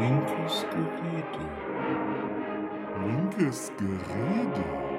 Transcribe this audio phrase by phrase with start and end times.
[0.00, 1.44] Linkes Gerede.
[3.04, 4.89] Linkes Gerede.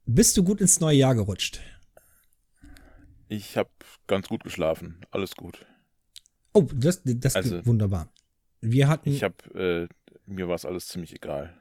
[0.06, 1.60] bist du gut ins neue Jahr gerutscht?
[3.28, 3.70] Ich habe
[4.06, 5.64] ganz gut geschlafen, alles gut.
[6.52, 8.08] Oh, das, das Also- wunderbar.
[8.60, 9.88] Wir hatten, Ich habe, äh,
[10.26, 11.54] mir war es alles ziemlich egal.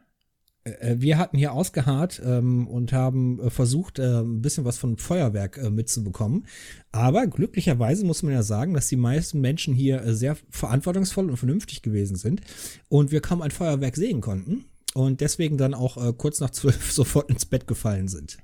[0.64, 4.98] Äh, wir hatten hier ausgeharrt ähm, und haben äh, versucht, äh, ein bisschen was von
[4.98, 6.46] Feuerwerk äh, mitzubekommen.
[6.92, 11.38] Aber glücklicherweise muss man ja sagen, dass die meisten Menschen hier äh, sehr verantwortungsvoll und
[11.38, 12.42] vernünftig gewesen sind
[12.90, 16.92] und wir kaum ein Feuerwerk sehen konnten und deswegen dann auch äh, kurz nach zwölf
[16.92, 18.38] sofort ins Bett gefallen sind.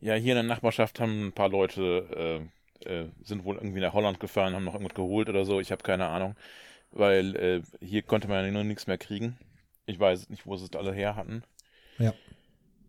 [0.00, 2.40] Ja, hier in der Nachbarschaft haben ein paar Leute,
[3.22, 5.60] sind wohl irgendwie nach Holland gefahren, haben noch irgendwas geholt oder so.
[5.60, 6.36] Ich habe keine Ahnung,
[6.90, 9.36] weil hier konnte man ja nur nichts mehr kriegen.
[9.90, 11.42] Ich weiß nicht, wo sie es alle her hatten.
[11.98, 12.14] Ja.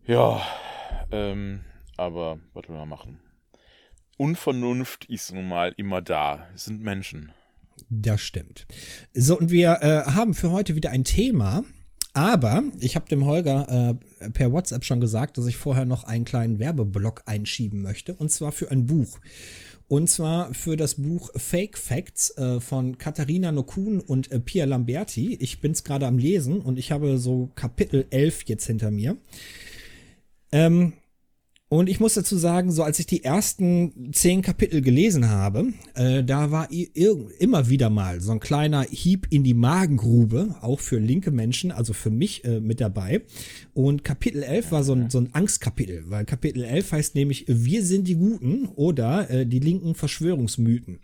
[0.06, 0.40] Ja,
[1.10, 1.60] ähm,
[1.96, 3.18] aber was will man machen?
[4.18, 6.46] Unvernunft ist nun mal immer da.
[6.54, 7.32] Es sind Menschen.
[7.88, 8.66] Das stimmt.
[9.14, 11.64] So, und wir äh, haben für heute wieder ein Thema.
[12.14, 16.24] Aber ich habe dem Holger äh, per WhatsApp schon gesagt, dass ich vorher noch einen
[16.24, 18.14] kleinen Werbeblock einschieben möchte.
[18.14, 19.18] Und zwar für ein Buch.
[19.88, 25.34] Und zwar für das Buch Fake Facts äh, von Katharina Nokun und äh, Pia Lamberti.
[25.40, 29.16] Ich bin es gerade am Lesen und ich habe so Kapitel 11 jetzt hinter mir.
[30.50, 30.94] Ähm,
[31.72, 36.22] und ich muss dazu sagen, so als ich die ersten zehn Kapitel gelesen habe, äh,
[36.22, 41.30] da war immer wieder mal so ein kleiner Hieb in die Magengrube, auch für linke
[41.30, 43.22] Menschen, also für mich äh, mit dabei.
[43.72, 47.82] Und Kapitel 11 war so ein, so ein Angstkapitel, weil Kapitel 11 heißt nämlich, wir
[47.82, 51.00] sind die Guten oder äh, die linken Verschwörungsmythen.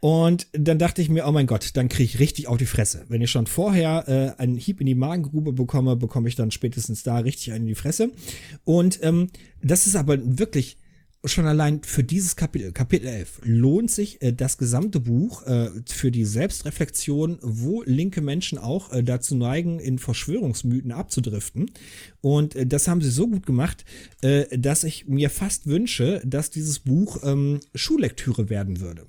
[0.00, 3.04] Und dann dachte ich mir, oh mein Gott, dann kriege ich richtig auf die Fresse.
[3.08, 7.02] Wenn ich schon vorher äh, einen Hieb in die Magengrube bekomme, bekomme ich dann spätestens
[7.02, 8.10] da richtig einen in die Fresse.
[8.64, 9.28] Und ähm,
[9.62, 10.78] das ist aber wirklich
[11.24, 16.10] schon allein für dieses Kapitel, Kapitel 11, lohnt sich äh, das gesamte Buch äh, für
[16.10, 21.70] die Selbstreflexion, wo linke Menschen auch äh, dazu neigen, in Verschwörungsmythen abzudriften.
[22.22, 23.84] Und äh, das haben sie so gut gemacht,
[24.22, 29.06] äh, dass ich mir fast wünsche, dass dieses Buch ähm, Schullektüre werden würde.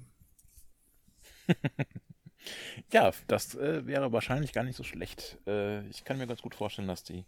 [2.91, 5.37] Ja, das äh, wäre wahrscheinlich gar nicht so schlecht.
[5.47, 7.23] Äh, ich kann mir ganz gut vorstellen, dass die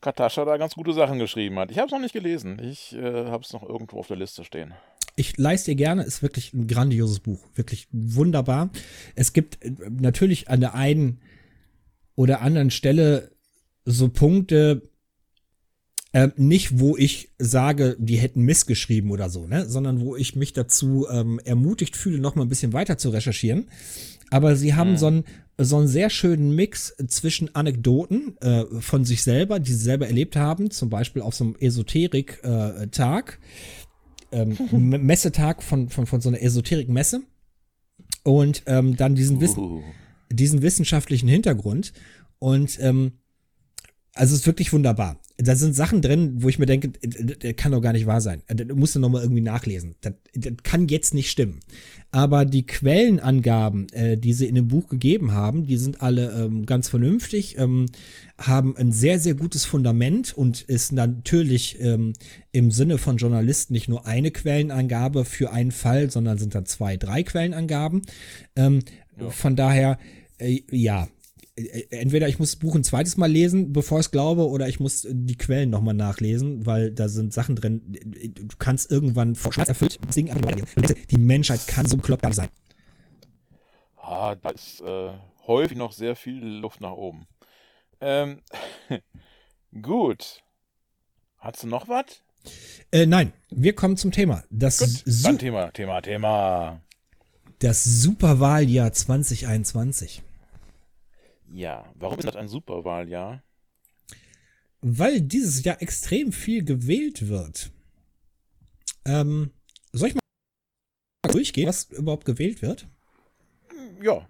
[0.00, 1.70] Katascha da ganz gute Sachen geschrieben hat.
[1.70, 2.58] Ich habe es noch nicht gelesen.
[2.62, 4.74] Ich äh, habe es noch irgendwo auf der Liste stehen.
[5.14, 8.70] Ich leiste dir gerne, ist wirklich ein grandioses Buch, wirklich wunderbar.
[9.14, 11.20] Es gibt äh, natürlich an der einen
[12.14, 13.30] oder anderen Stelle
[13.84, 14.90] so Punkte,
[16.16, 20.34] äh, nicht wo ich sage, die hätten Mist geschrieben oder so, ne, sondern wo ich
[20.34, 23.66] mich dazu ähm, ermutigt fühle, noch mal ein bisschen weiter zu recherchieren.
[24.30, 25.24] Aber sie haben so einen
[25.58, 30.36] so einen sehr schönen Mix zwischen Anekdoten äh, von sich selber, die sie selber erlebt
[30.36, 33.38] haben, zum Beispiel auf so einem Esoterik-Tag,
[34.32, 37.22] ähm, M- Messetag von, von, von so einer Esoterik-Messe
[38.22, 39.82] und ähm, dann diesen, Wissen, Uh.
[40.30, 41.92] diesen wissenschaftlichen Hintergrund
[42.38, 43.12] und ähm,
[44.14, 45.18] also es ist wirklich wunderbar.
[45.38, 48.42] Da sind Sachen drin, wo ich mir denke, das kann doch gar nicht wahr sein.
[48.46, 49.94] Das musst du nochmal irgendwie nachlesen.
[50.00, 51.60] Das, das kann jetzt nicht stimmen.
[52.10, 56.64] Aber die Quellenangaben, äh, die sie in dem Buch gegeben haben, die sind alle ähm,
[56.64, 57.86] ganz vernünftig, ähm,
[58.38, 62.14] haben ein sehr, sehr gutes Fundament und ist natürlich ähm,
[62.52, 66.96] im Sinne von Journalisten nicht nur eine Quellenangabe für einen Fall, sondern sind dann zwei,
[66.96, 68.02] drei Quellenangaben.
[68.54, 68.80] Ähm,
[69.30, 69.98] Von daher,
[70.38, 71.08] äh, ja,
[71.56, 74.78] entweder ich muss das Buch ein zweites Mal lesen, bevor ich es glaube, oder ich
[74.78, 79.68] muss die Quellen nochmal nachlesen, weil da sind Sachen drin, du kannst irgendwann vor Schmerz
[79.68, 79.98] erfüllt
[81.10, 82.48] die Menschheit kann so bekloppt sein.
[83.96, 85.10] Ah, da ist äh,
[85.46, 87.26] häufig noch sehr viel Luft nach oben.
[88.00, 88.40] Ähm,
[89.82, 90.42] gut.
[91.38, 92.22] Hast du noch was?
[92.92, 94.44] Äh, nein, wir kommen zum Thema.
[94.50, 95.02] Das, Gut.
[95.06, 96.82] Su Thema, Thema, Thema.
[97.58, 100.22] das Superwahljahr 2021.
[101.52, 103.42] Ja, warum ist das ein Superwahljahr?
[104.80, 107.70] Weil dieses Jahr extrem viel gewählt wird.
[109.04, 109.50] Ähm,
[109.92, 110.20] soll ich mal
[111.32, 112.86] durchgehen, was überhaupt gewählt wird?
[114.02, 114.28] Ja.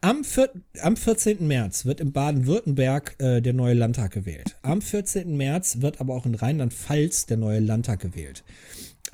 [0.00, 1.46] Am, vier, am 14.
[1.46, 4.56] März wird in Baden-Württemberg äh, der neue Landtag gewählt.
[4.62, 5.36] Am 14.
[5.36, 8.42] März wird aber auch in Rheinland-Pfalz der neue Landtag gewählt.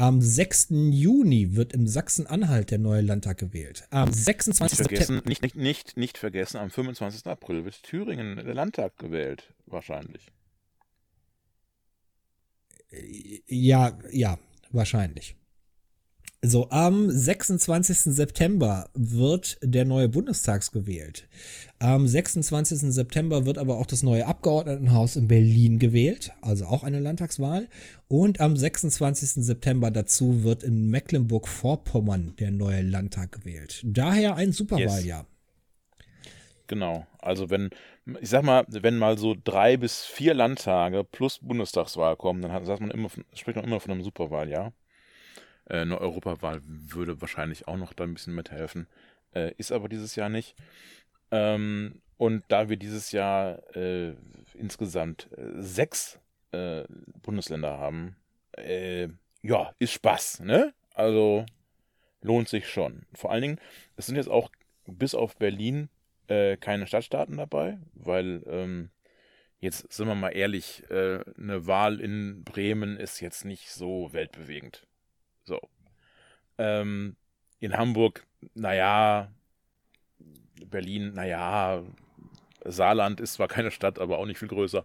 [0.01, 0.69] Am 6.
[0.71, 3.83] Juni wird im Sachsen-Anhalt der neue Landtag gewählt.
[3.91, 4.61] Am 26.
[4.61, 4.97] Nicht September.
[4.97, 7.27] vergessen, nicht, nicht, nicht, nicht vergessen, am 25.
[7.27, 10.31] April wird Thüringen der Landtag gewählt, wahrscheinlich.
[13.49, 14.39] Ja, ja,
[14.71, 15.35] wahrscheinlich.
[16.41, 18.15] So, am 26.
[18.15, 21.27] September wird der neue Bundestag gewählt.
[21.81, 22.93] Am 26.
[22.93, 27.67] September wird aber auch das neue Abgeordnetenhaus in Berlin gewählt, also auch eine Landtagswahl.
[28.07, 29.45] Und am 26.
[29.45, 33.83] September dazu wird in Mecklenburg-Vorpommern der neue Landtag gewählt.
[33.85, 35.27] Daher ein Superwahljahr.
[36.69, 37.05] Genau.
[37.19, 37.71] Also wenn,
[38.21, 42.65] ich sag mal, wenn mal so drei bis vier Landtage plus Bundestagswahl kommen, dann hat,
[42.65, 44.73] sagt man immer, spricht man immer von einem Superwahljahr.
[45.69, 48.87] Äh, eine Europawahl würde wahrscheinlich auch noch da ein bisschen mithelfen.
[49.35, 50.57] Äh, ist aber dieses Jahr nicht.
[51.31, 54.15] Ähm, und da wir dieses Jahr äh,
[54.55, 56.19] insgesamt äh, sechs
[56.53, 56.85] äh,
[57.23, 58.17] Bundesländer haben,
[58.57, 59.09] äh,
[59.43, 60.73] ja, ist Spaß, ne?
[60.95, 61.47] Also
[62.23, 63.07] lohnt sich schon.
[63.15, 63.61] Vor allen Dingen,
[63.97, 64.51] es sind jetzt auch
[64.87, 65.89] bis auf Berlin
[66.61, 68.91] keine Stadtstaaten dabei, weil ähm,
[69.61, 74.87] jetzt sind wir mal ehrlich, eine Wahl in Bremen ist jetzt nicht so weltbewegend.
[75.49, 75.61] So.
[76.59, 77.17] Ähm,
[77.59, 78.25] in Hamburg,
[78.55, 79.33] naja,
[80.67, 81.83] Berlin, naja,
[82.65, 84.85] Saarland ist zwar keine Stadt, aber auch nicht viel größer.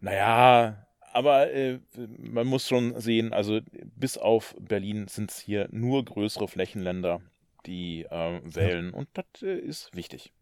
[0.00, 1.80] Naja, aber äh,
[2.18, 3.60] man muss schon sehen, also
[3.96, 7.20] bis auf Berlin sind es hier nur größere Flächenländer,
[7.66, 10.32] die äh, wählen und das äh, ist wichtig.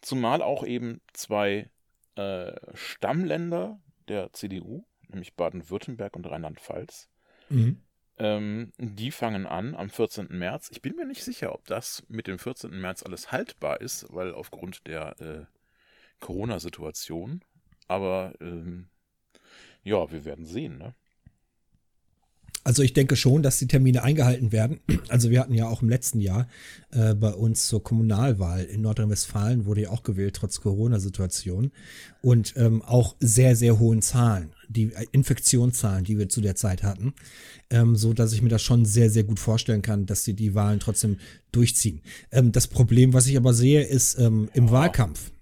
[0.00, 1.68] Zumal auch eben zwei
[2.14, 7.08] äh, Stammländer der CDU, nämlich Baden-Württemberg und Rheinland-Pfalz,
[7.52, 7.82] Mhm.
[8.22, 10.28] Ähm, die fangen an am 14.
[10.30, 10.70] März.
[10.70, 12.70] Ich bin mir nicht sicher, ob das mit dem 14.
[12.70, 15.44] März alles haltbar ist, weil aufgrund der äh,
[16.20, 17.42] Corona-Situation.
[17.88, 18.88] Aber ähm,
[19.82, 20.78] ja, wir werden sehen.
[20.78, 20.94] Ne?
[22.64, 24.80] Also ich denke schon, dass die Termine eingehalten werden.
[25.08, 26.46] Also wir hatten ja auch im letzten Jahr
[26.90, 31.72] äh, bei uns zur Kommunalwahl in Nordrhein-Westfalen wurde ja auch gewählt, trotz Corona-Situation.
[32.20, 36.84] Und ähm, auch sehr, sehr hohen Zahlen, die äh, Infektionszahlen, die wir zu der Zeit
[36.84, 37.14] hatten.
[37.70, 40.54] Ähm, so dass ich mir das schon sehr, sehr gut vorstellen kann, dass sie die
[40.54, 41.18] Wahlen trotzdem
[41.50, 42.00] durchziehen.
[42.30, 45.32] Ähm, das Problem, was ich aber sehe, ist ähm, im Wahlkampf.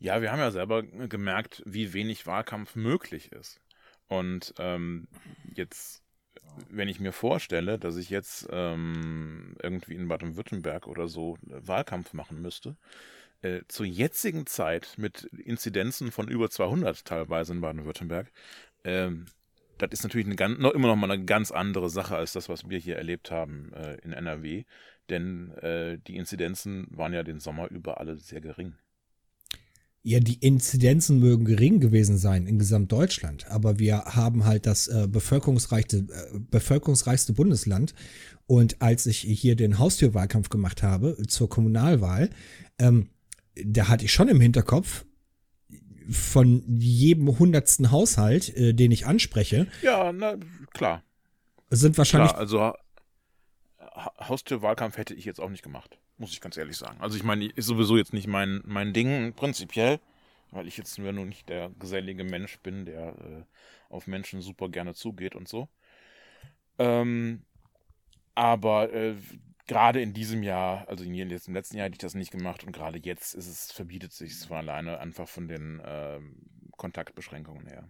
[0.00, 3.58] Ja, wir haben ja selber gemerkt, wie wenig Wahlkampf möglich ist.
[4.08, 5.08] Und ähm,
[5.54, 6.02] jetzt,
[6.70, 12.40] wenn ich mir vorstelle, dass ich jetzt ähm, irgendwie in Baden-Württemberg oder so Wahlkampf machen
[12.42, 12.76] müsste,
[13.42, 18.32] äh, zur jetzigen Zeit mit Inzidenzen von über 200 teilweise in Baden-Württemberg,
[18.84, 19.26] ähm,
[19.78, 22.48] das ist natürlich eine ganz, noch, immer noch mal eine ganz andere Sache als das,
[22.48, 24.64] was wir hier erlebt haben äh, in NRW.
[25.08, 28.74] Denn äh, die Inzidenzen waren ja den Sommer über alle sehr gering.
[30.04, 35.06] Ja, die Inzidenzen mögen gering gewesen sein in Gesamtdeutschland, aber wir haben halt das äh,
[35.08, 37.94] bevölkerungsreichste, äh, bevölkerungsreichste Bundesland.
[38.46, 42.30] Und als ich hier den Haustürwahlkampf gemacht habe zur Kommunalwahl,
[42.78, 43.10] ähm,
[43.62, 45.04] da hatte ich schon im Hinterkopf,
[46.10, 50.36] von jedem hundertsten Haushalt, äh, den ich anspreche, Ja, na
[50.72, 51.02] klar.
[51.70, 52.60] sind wahrscheinlich Klar, also
[53.80, 57.00] Ha- Haustürwahlkampf hätte ich jetzt auch nicht gemacht, muss ich ganz ehrlich sagen.
[57.00, 60.00] Also ich meine, ist sowieso jetzt nicht mein, mein Ding prinzipiell,
[60.50, 63.44] weil ich jetzt nur nicht der gesellige Mensch bin, der äh,
[63.88, 65.68] auf Menschen super gerne zugeht und so.
[66.78, 67.42] Ähm,
[68.34, 69.16] aber äh,
[69.66, 72.64] gerade in diesem Jahr, also in jetzt im letzten Jahr hätte ich das nicht gemacht
[72.64, 76.36] und gerade jetzt ist es, verbietet sich es von alleine einfach von den ähm,
[76.76, 77.88] Kontaktbeschränkungen her.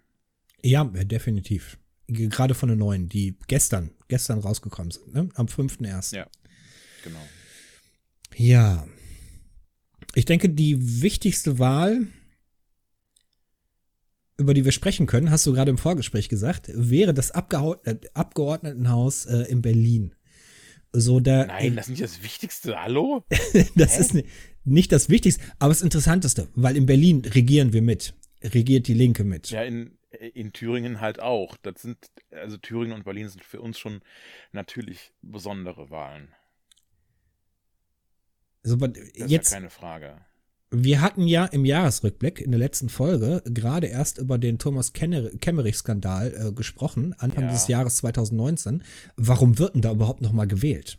[0.63, 1.79] Ja, äh, definitiv.
[2.09, 5.29] Gerade von den neuen, die gestern, gestern rausgekommen sind, ne?
[5.35, 6.17] am 5.1.
[6.17, 6.27] Ja.
[7.05, 7.21] Genau.
[8.39, 8.87] Ja.
[10.15, 12.07] Ich denke, die wichtigste Wahl,
[14.37, 17.99] über die wir sprechen können, hast du gerade im Vorgespräch gesagt, wäre das Abgehau- äh,
[18.15, 20.15] Abgeordnetenhaus äh, in Berlin.
[20.93, 22.81] So, da, Nein, das ist nicht das Wichtigste.
[22.81, 23.25] Hallo?
[23.75, 24.01] das hä?
[24.01, 24.25] ist ni-
[24.65, 28.15] nicht das Wichtigste, aber das Interessanteste, weil in Berlin regieren wir mit.
[28.43, 29.51] Regiert die Linke mit.
[29.51, 29.99] Ja, in,
[30.33, 31.57] in Thüringen halt auch.
[31.57, 31.99] Das sind,
[32.31, 34.01] also Thüringen und Berlin sind für uns schon
[34.53, 36.29] natürlich besondere Wahlen.
[38.63, 40.21] So, aber Das jetzt, ist ja keine Frage.
[40.71, 46.49] Wir hatten ja im Jahresrückblick in der letzten Folge gerade erst über den Thomas Kemmerich-Skandal
[46.49, 47.51] äh, gesprochen, Anfang Ja.
[47.53, 48.83] des Jahres 2019.
[49.17, 50.99] Warum wird denn da überhaupt noch mal gewählt?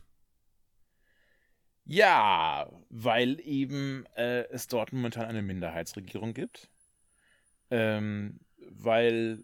[1.85, 6.69] Ja, weil eben äh, es dort momentan eine Minderheitsregierung gibt.
[7.71, 8.39] Ähm,
[8.69, 9.43] weil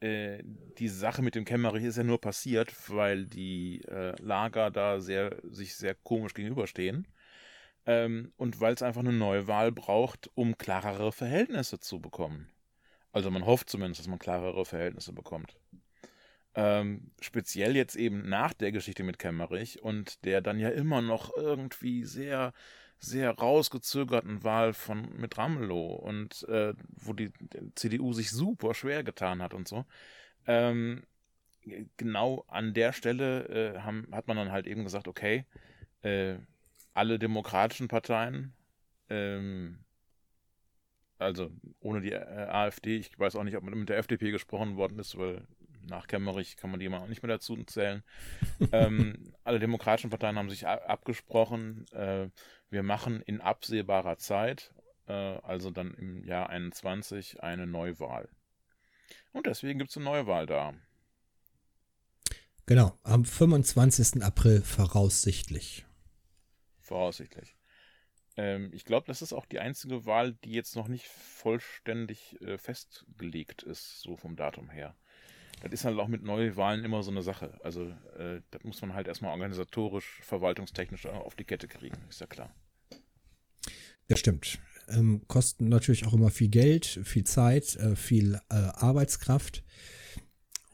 [0.00, 0.42] äh,
[0.78, 5.36] die Sache mit dem Kemmerich ist ja nur passiert, weil die äh, Lager da sehr,
[5.44, 7.06] sich sehr komisch gegenüberstehen.
[7.86, 12.48] Ähm, und weil es einfach eine Neuwahl braucht, um klarere Verhältnisse zu bekommen.
[13.12, 15.56] Also man hofft zumindest, dass man klarere Verhältnisse bekommt.
[16.54, 21.36] Ähm, speziell jetzt eben nach der Geschichte mit Kemmerich und der dann ja immer noch
[21.36, 22.52] irgendwie sehr,
[22.98, 27.30] sehr rausgezögerten Wahl von mit Ramelow und äh, wo die,
[27.74, 29.84] CDU sich super schwer getan hat und so.
[30.46, 31.04] Ähm,
[31.96, 35.44] genau an der Stelle äh, haben, hat man dann halt eben gesagt, okay,
[36.02, 36.36] äh,
[36.96, 38.54] alle demokratischen Parteien,
[39.08, 39.84] ähm,
[41.18, 41.50] also
[41.80, 45.16] ohne die äh, AfD, ich weiß auch nicht, ob mit der FDP gesprochen worden ist,
[45.16, 45.46] weil
[45.82, 48.02] nach Kemmerich kann man die mal auch nicht mehr dazu zählen.
[48.72, 52.28] ähm, alle demokratischen Parteien haben sich abgesprochen, äh,
[52.70, 54.74] wir machen in absehbarer Zeit,
[55.06, 58.28] äh, also dann im Jahr 21, eine Neuwahl.
[59.32, 60.74] Und deswegen gibt es eine Neuwahl da.
[62.64, 64.24] Genau, am 25.
[64.24, 65.85] April voraussichtlich.
[66.86, 67.56] Voraussichtlich.
[68.36, 72.58] Ähm, ich glaube, das ist auch die einzige Wahl, die jetzt noch nicht vollständig äh,
[72.58, 74.96] festgelegt ist, so vom Datum her
[75.62, 77.58] das ist halt auch mit Neuwahlen immer so eine Sache.
[77.62, 77.84] Also,
[78.18, 82.54] äh, das muss man halt erstmal organisatorisch, verwaltungstechnisch auf die Kette kriegen, ist ja klar.
[84.08, 84.58] Das stimmt.
[84.88, 89.64] Ähm, kosten natürlich auch immer viel Geld, viel Zeit, äh, viel äh, Arbeitskraft.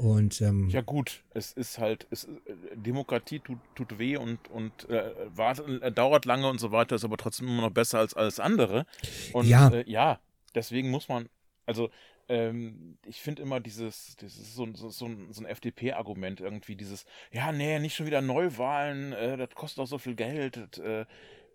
[0.02, 2.30] Und, ähm, ja gut, es ist halt, es, äh,
[2.74, 7.04] Demokratie tut, tut weh und, und äh, wart, äh, dauert lange und so weiter, ist
[7.04, 8.84] aber trotzdem immer noch besser als alles andere.
[9.32, 10.18] Und ja, äh, ja
[10.56, 11.28] deswegen muss man,
[11.66, 11.88] also
[12.28, 17.06] ähm, ich finde immer dieses, dieses so, so, so ein, so ein FDP-Argument irgendwie, dieses,
[17.30, 20.56] ja, nee, nicht schon wieder Neuwahlen, äh, das kostet doch so viel Geld.
[20.56, 21.04] Das, äh,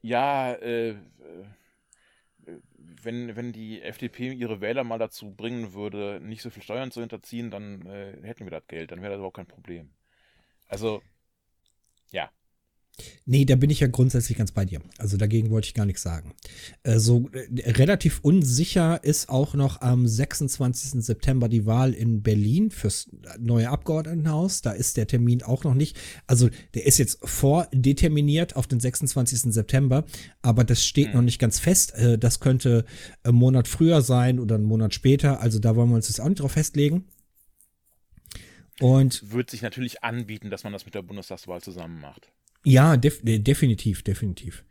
[0.01, 0.95] ja, äh,
[2.77, 7.01] wenn, wenn die FDP ihre Wähler mal dazu bringen würde, nicht so viel Steuern zu
[7.01, 9.89] hinterziehen, dann äh, hätten wir das Geld, dann wäre das überhaupt kein Problem.
[10.67, 11.01] Also.
[13.25, 14.81] Nee, da bin ich ja grundsätzlich ganz bei dir.
[14.97, 16.33] Also dagegen wollte ich gar nichts sagen.
[16.83, 21.03] Äh, so äh, relativ unsicher ist auch noch am 26.
[21.03, 24.61] September die Wahl in Berlin fürs neue Abgeordnetenhaus.
[24.61, 25.97] Da ist der Termin auch noch nicht.
[26.25, 29.53] Also der ist jetzt vordeterminiert auf den 26.
[29.53, 30.05] September,
[30.41, 31.15] aber das steht mhm.
[31.15, 31.93] noch nicht ganz fest.
[31.95, 32.85] Äh, das könnte
[33.23, 35.41] einen Monat früher sein oder einen Monat später.
[35.41, 37.05] Also da wollen wir uns jetzt auch nicht drauf festlegen.
[38.79, 42.31] Und wird sich natürlich anbieten, dass man das mit der Bundestagswahl zusammen macht.
[42.63, 44.65] Ja, def definitiv, definitiv.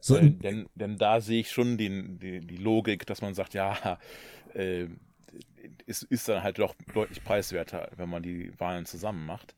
[0.00, 3.54] So, äh, denn, denn da sehe ich schon die, die, die, Logik, dass man sagt,
[3.54, 3.98] ja,
[4.54, 4.86] äh,
[5.86, 9.54] es ist dann halt doch deutlich preiswerter, wenn man die Wahlen zusammen macht.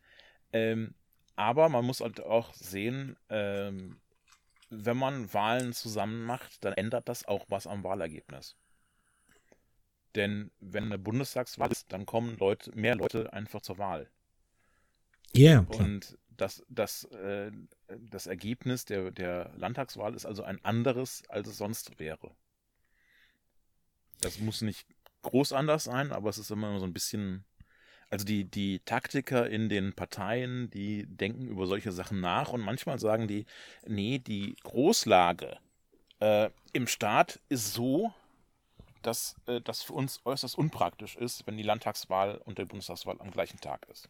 [0.52, 0.94] Ähm,
[1.36, 4.00] aber man muss halt auch sehen, ähm,
[4.70, 8.56] wenn man Wahlen zusammen macht, dann ändert das auch was am Wahlergebnis.
[10.14, 14.10] Denn wenn eine Bundestagswahl ist, dann kommen Leute, mehr Leute einfach zur Wahl.
[15.32, 15.50] Ja.
[15.50, 17.50] Yeah, und das, das, äh,
[17.88, 22.34] das Ergebnis der, der Landtagswahl ist also ein anderes, als es sonst wäre.
[24.20, 24.86] Das muss nicht
[25.22, 27.44] groß anders sein, aber es ist immer so ein bisschen.
[28.08, 32.98] Also die, die Taktiker in den Parteien, die denken über solche Sachen nach und manchmal
[32.98, 33.46] sagen die,
[33.86, 35.58] nee, die Großlage
[36.18, 38.12] äh, im Staat ist so,
[39.02, 43.30] dass äh, das für uns äußerst unpraktisch ist, wenn die Landtagswahl und die Bundestagswahl am
[43.30, 44.08] gleichen Tag ist.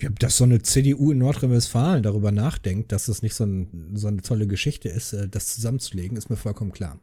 [0.00, 4.06] Ja, dass so eine CDU in Nordrhein-Westfalen darüber nachdenkt, dass es nicht so, ein, so,
[4.06, 7.00] eine tolle Geschichte ist, äh, das zusammenzulegen, ist mir vollkommen klar.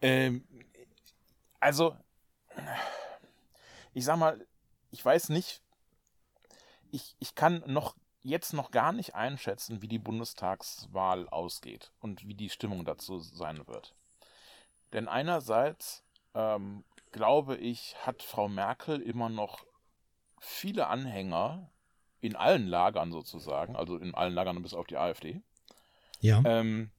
[0.00, 0.44] Ähm,
[1.58, 1.96] also,
[3.92, 4.46] ich sag mal,
[4.90, 5.62] ich weiß nicht,
[6.92, 12.34] ich, ich kann noch jetzt noch gar nicht einschätzen, wie die Bundestagswahl ausgeht und wie
[12.34, 13.94] die Stimmung dazu sein wird.
[14.92, 19.64] Denn einerseits, ähm, glaube ich, hat Frau Merkel immer noch
[20.40, 21.70] viele Anhänger
[22.20, 25.40] in allen Lagern sozusagen, also in allen Lagern bis auf die AfD.
[26.20, 26.42] Ja.
[26.44, 26.90] Ähm,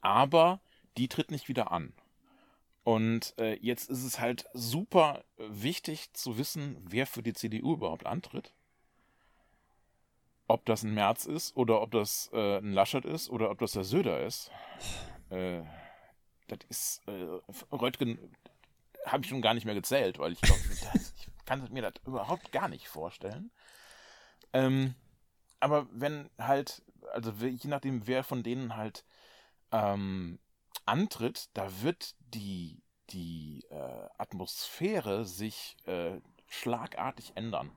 [0.00, 0.60] aber
[0.96, 1.92] die tritt nicht wieder an.
[2.84, 8.04] Und äh, jetzt ist es halt super wichtig zu wissen, wer für die CDU überhaupt
[8.04, 8.52] antritt.
[10.46, 13.72] Ob das ein Merz ist oder ob das äh, ein Laschet ist oder ob das
[13.72, 14.50] der Söder ist.
[15.30, 15.62] Äh,
[16.48, 18.18] das ist, äh, Röttgen
[19.06, 20.80] habe ich schon gar nicht mehr gezählt, weil ich glaube, ich
[21.44, 23.50] kann mir das überhaupt gar nicht vorstellen.
[24.52, 24.94] Ähm,
[25.60, 26.82] aber wenn halt,
[27.12, 29.04] also je nachdem, wer von denen halt
[29.72, 30.38] ähm,
[30.86, 37.70] antritt, da wird die, die äh, Atmosphäre sich äh, schlagartig ändern.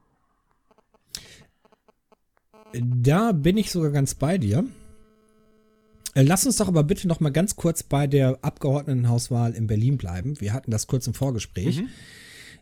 [2.74, 4.66] Da bin ich sogar ganz bei dir.
[6.14, 9.98] Äh, lass uns doch aber bitte noch mal ganz kurz bei der Abgeordnetenhauswahl in Berlin
[9.98, 10.40] bleiben.
[10.42, 11.82] Wir hatten das kurz im Vorgespräch.
[11.82, 11.90] Mhm.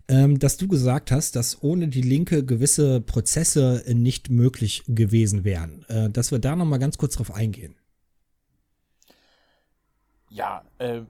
[0.08, 5.84] Ähm, dass du gesagt hast, dass ohne die Linke gewisse Prozesse nicht möglich gewesen wären.
[5.90, 7.76] Äh, dass wir da noch mal ganz kurz drauf eingehen.
[10.30, 11.02] Ja, äh,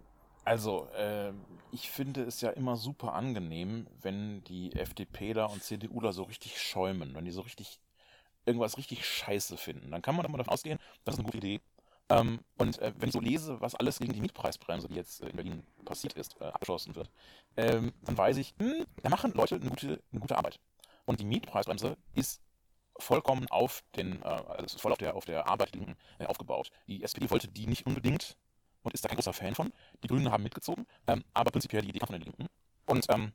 [0.46, 1.32] also äh,
[1.72, 7.14] ich finde es ja immer super angenehm, wenn die FDPler und CDUler so richtig schäumen,
[7.16, 7.80] wenn die so richtig
[8.46, 9.92] irgendwas richtig scheiße finden.
[9.92, 11.62] Dann kann man davon ausgehen, das ist eine gute Idee.
[12.10, 15.30] Ähm, und äh, wenn ich so lese, was alles gegen die Mietpreisbremse, die jetzt äh,
[15.30, 17.10] in Berlin passiert ist, äh, abgeschlossen wird,
[17.58, 20.60] ähm, dann weiß ich, hm, da machen Leute eine gute, eine gute Arbeit.
[21.06, 22.42] Und die Mietpreisbremse ist
[22.98, 25.72] vollkommen auf den, äh, also voll auf der, auf der Arbeit
[26.20, 26.70] äh, aufgebaut.
[26.88, 28.38] Die SPD wollte die nicht unbedingt
[28.84, 29.74] und ist da kein großer Fan von.
[30.04, 32.48] Die Grünen haben mitgezogen, ähm, aber prinzipiell die Idee von den Linken.
[32.86, 33.34] Und ähm,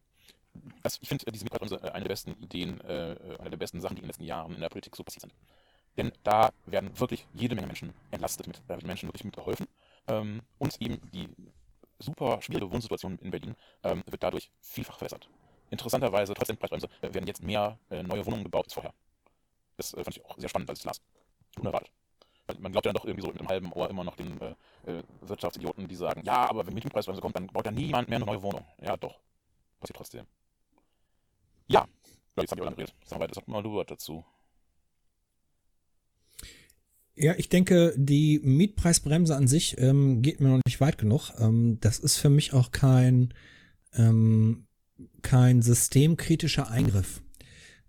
[0.83, 3.97] das, ich finde diese Mietpreisbremse äh, eine der besten Ideen, äh, eine der besten Sachen,
[3.97, 5.35] die in den letzten Jahren in der Politik so passiert sind.
[5.97, 9.67] Denn da werden wirklich jede Menge Menschen entlastet, mit, da wird Menschen wirklich mitgeholfen.
[10.09, 11.29] Ähm, und eben die
[11.99, 15.29] super schwierige Wohnsituation in Berlin ähm, wird dadurch vielfach verbessert.
[15.71, 18.95] Interessanterweise, trotz der Preisbremse, äh, werden jetzt mehr äh, neue Wohnungen gebaut als vorher.
[19.77, 21.01] Das äh, fand ich auch sehr spannend, als ich las.
[21.59, 21.91] Unerwartet.
[22.59, 24.55] Man glaubt ja doch irgendwie so mit einem halben Ohr immer noch den äh,
[24.87, 28.27] äh, Wirtschaftsidioten, die sagen, ja, aber wenn Mietpreisbremse kommt, dann baut ja niemand mehr eine
[28.27, 28.65] neue Wohnung.
[28.83, 29.21] Ja, doch.
[29.79, 30.27] Passiert trotzdem.
[31.69, 31.87] Ja.
[32.37, 32.95] jetzt habe ich auch geredet.
[33.05, 34.25] Sag mal, das hat mal du dazu.
[37.23, 41.33] Ja, ich denke, die Mietpreisbremse an sich ähm, geht mir noch nicht weit genug.
[41.39, 43.35] Ähm, das ist für mich auch kein,
[43.93, 44.65] ähm,
[45.21, 47.21] kein systemkritischer Eingriff,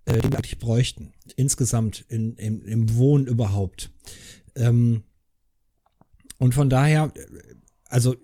[0.03, 1.13] äh, den wir eigentlich bräuchten.
[1.37, 3.89] Insgesamt in, in, im Wohnen überhaupt.
[4.55, 5.03] Ähm,
[6.37, 7.13] und von daher,
[7.85, 8.17] also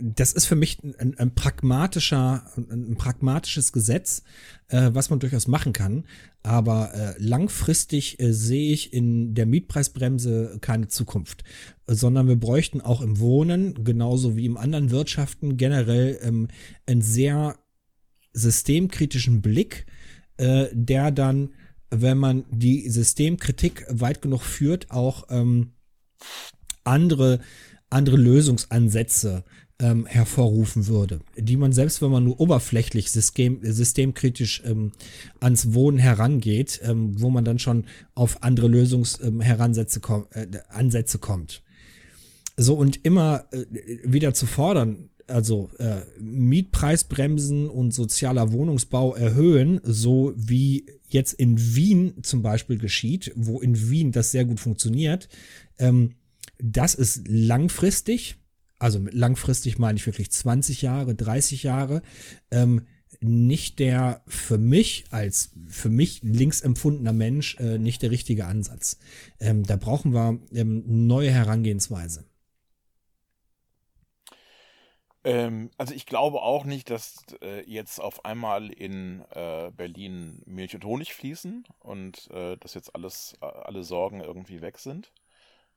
[0.00, 4.22] das ist für mich ein, ein pragmatischer, ein, ein, pragmatisches Gesetz,
[4.68, 6.04] äh, was man durchaus machen kann.
[6.42, 11.44] Aber äh, langfristig äh, sehe ich in der Mietpreisbremse keine Zukunft,
[11.86, 16.48] sondern wir bräuchten auch im Wohnen, genauso wie im anderen Wirtschaften, generell ähm,
[16.86, 17.56] einen sehr
[18.32, 19.86] systemkritischen Blick,
[20.36, 21.54] äh, der dann,
[21.90, 25.72] wenn man die Systemkritik weit genug führt, auch ähm,
[26.84, 27.40] andere
[27.90, 29.44] andere Lösungsansätze
[29.80, 34.92] ähm, hervorrufen würde, die man selbst, wenn man nur oberflächlich system, systemkritisch ähm,
[35.40, 41.18] ans Wohnen herangeht, ähm, wo man dann schon auf andere Lösungsansätze ähm, kom äh, Ansätze
[41.18, 41.62] kommt.
[42.56, 43.66] So und immer äh,
[44.02, 52.14] wieder zu fordern, also äh, Mietpreisbremsen und sozialer Wohnungsbau erhöhen, so wie jetzt in Wien
[52.22, 55.28] zum Beispiel geschieht, wo in Wien das sehr gut funktioniert.
[55.78, 56.14] Ähm,
[56.60, 58.37] das ist langfristig,
[58.78, 62.02] also langfristig meine ich wirklich 20 Jahre, 30 Jahre,
[62.50, 62.86] ähm,
[63.20, 68.98] nicht der für mich als für mich links empfundener Mensch äh, nicht der richtige Ansatz.
[69.40, 72.24] Ähm, da brauchen wir ähm, neue Herangehensweise.
[75.24, 80.74] Ähm, also ich glaube auch nicht, dass äh, jetzt auf einmal in äh, Berlin Milch
[80.74, 85.12] und Honig fließen und äh, dass jetzt alles, äh, alle Sorgen irgendwie weg sind.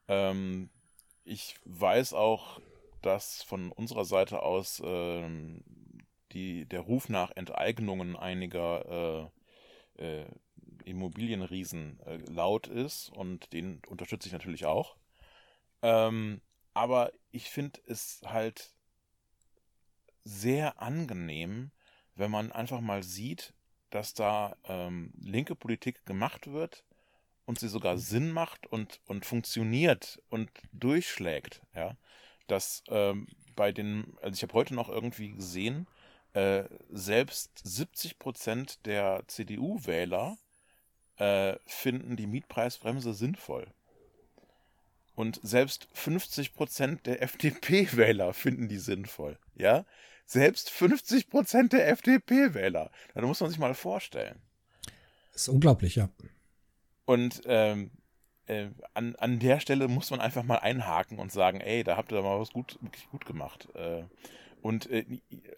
[0.07, 0.69] Ähm,
[1.23, 2.61] ich weiß auch,
[3.01, 5.63] dass von unserer Seite aus ähm,
[6.31, 9.31] die, der Ruf nach Enteignungen einiger
[9.97, 10.25] äh, äh,
[10.85, 14.95] Immobilienriesen äh, laut ist und den unterstütze ich natürlich auch.
[15.81, 16.41] Ähm,
[16.73, 18.73] aber ich finde es halt
[20.23, 21.71] sehr angenehm,
[22.15, 23.53] wenn man einfach mal sieht,
[23.89, 26.85] dass da ähm, linke Politik gemacht wird
[27.45, 31.97] und sie sogar Sinn macht und, und funktioniert und durchschlägt, ja
[32.51, 35.87] dass ähm, bei den, also ich habe heute noch irgendwie gesehen,
[36.33, 40.37] äh, selbst 70 Prozent der CDU-Wähler
[41.17, 43.67] äh, finden die Mietpreisbremse sinnvoll.
[45.15, 49.37] Und selbst 50 Prozent der FDP-Wähler finden die sinnvoll.
[49.55, 49.85] Ja?
[50.25, 52.91] Selbst 50 Prozent der FDP-Wähler.
[53.13, 54.41] Da muss man sich mal vorstellen.
[55.33, 56.09] Das ist unglaublich, ja.
[57.05, 57.91] Und ähm,
[58.47, 62.11] äh, an, an der Stelle muss man einfach mal einhaken und sagen, ey, da habt
[62.11, 63.69] ihr mal was gut, wirklich gut gemacht.
[63.75, 64.03] Äh,
[64.61, 65.05] und äh,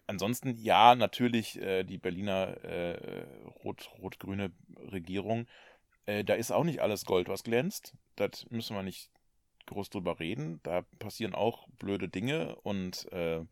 [0.08, 3.26] ansonsten, ja, natürlich äh, die Berliner äh,
[3.64, 4.52] rot, rot-grüne
[4.92, 5.48] Regierung,
[6.06, 7.94] äh, da ist auch nicht alles Gold, was glänzt.
[8.16, 9.10] Das müssen wir nicht
[9.66, 10.60] groß drüber reden.
[10.64, 13.48] Da passieren auch blöde Dinge und der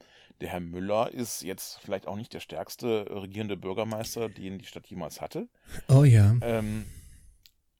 [0.50, 5.22] Herr Müller ist jetzt vielleicht auch nicht der stärkste regierende Bürgermeister, den die Stadt jemals
[5.22, 5.48] hatte.
[5.88, 6.36] Oh ja.
[6.41, 6.86] Ähm,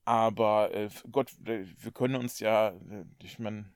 [0.04, 3.66] aber äh, Gott, wir können uns ja, äh, ich meine,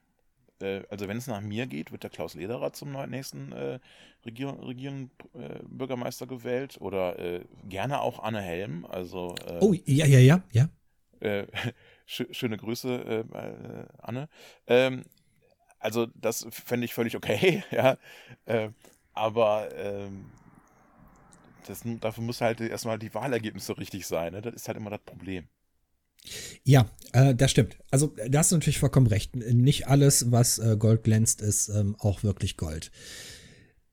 [0.61, 3.79] äh, also wenn es nach mir geht, wird der Klaus Lederer zum nächsten äh,
[4.25, 8.85] Regier Regierenden äh, Bürgermeister gewählt oder äh, gerne auch Anne Helm.
[8.85, 10.69] Also, oh, ja, ja, ja, ja.
[12.05, 13.25] sch schöne Grüße,
[14.03, 14.29] Anne.
[14.67, 15.03] Ähm,
[15.79, 17.97] also das fände ich völlig okay, ja.
[18.45, 18.69] Äh,
[19.13, 20.31] aber ähm,
[21.67, 24.33] das, dafür muss halt erstmal die Wahlergebnisse richtig sein.
[24.33, 24.41] Ne?
[24.41, 25.47] Das ist halt immer das Problem.
[26.63, 27.77] Ja, äh, das stimmt.
[27.91, 29.35] Also da hast du natürlich vollkommen recht.
[29.35, 32.91] Nicht alles, was äh, Gold glänzt, ist ähm, auch wirklich Gold.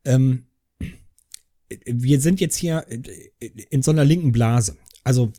[0.04, 0.46] Ähm,
[1.86, 2.86] wir sind jetzt hier
[3.70, 4.76] in so einer linken Blase.
[5.02, 5.32] Also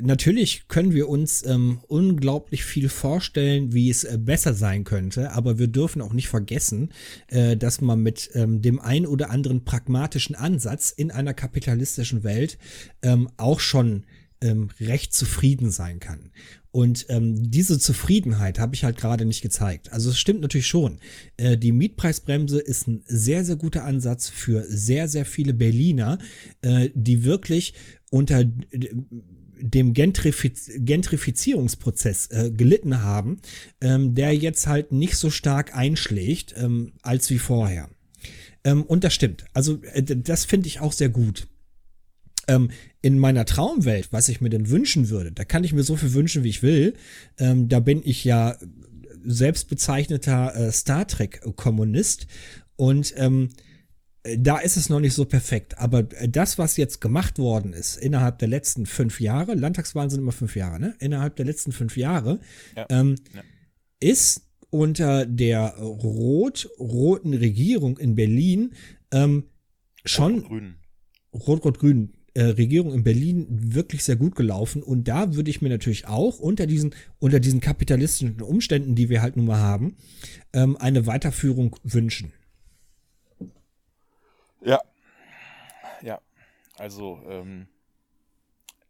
[0.00, 5.58] natürlich können wir uns ähm, unglaublich viel vorstellen, wie es äh, besser sein könnte, aber
[5.58, 6.92] wir dürfen auch nicht vergessen,
[7.28, 12.58] äh, dass man mit ähm, dem ein oder anderen pragmatischen Ansatz in einer kapitalistischen Welt
[13.02, 14.04] ähm, auch schon
[14.42, 16.30] ähm, recht zufrieden sein kann.
[16.70, 19.92] Und ähm, diese Zufriedenheit habe ich halt gerade nicht gezeigt.
[19.92, 20.98] Also es stimmt natürlich schon.
[21.36, 26.18] Äh, die Mietpreisbremse ist ein sehr, sehr guter Ansatz für sehr, sehr viele Berliner,
[26.62, 27.74] äh, die wirklich
[28.10, 28.44] unter
[29.62, 33.40] dem Gentrifiz Gentrifizierungsprozess äh, gelitten haben,
[33.80, 37.90] ähm, der jetzt halt nicht so stark einschlägt ähm, als wie vorher.
[38.64, 39.44] Ähm, und das stimmt.
[39.52, 41.48] Also äh, das finde ich auch sehr gut.
[42.48, 45.96] Ähm, in meiner Traumwelt, was ich mir denn wünschen würde, da kann ich mir so
[45.96, 46.94] viel wünschen, wie ich will.
[47.38, 48.56] Ähm, da bin ich ja
[49.24, 52.26] selbstbezeichneter äh, Star Trek-Kommunist
[52.76, 53.50] und ähm,
[54.38, 55.78] da ist es noch nicht so perfekt.
[55.78, 60.32] Aber das, was jetzt gemacht worden ist innerhalb der letzten fünf Jahre, Landtagswahlen sind immer
[60.32, 60.94] fünf Jahre, ne?
[61.00, 62.38] Innerhalb der letzten fünf Jahre,
[62.76, 62.86] ja.
[62.88, 63.42] Ähm, ja.
[64.00, 68.74] ist unter der rot-roten Regierung in Berlin
[69.12, 69.44] ähm,
[70.04, 70.76] schon
[71.34, 76.06] rot-rot-grün äh, Regierung in Berlin wirklich sehr gut gelaufen und da würde ich mir natürlich
[76.06, 79.96] auch unter diesen unter diesen kapitalistischen Umständen, die wir halt nun mal haben,
[80.52, 82.32] ähm, eine Weiterführung wünschen.
[84.64, 84.80] Ja.
[86.02, 86.20] Ja.
[86.76, 87.66] Also, ähm,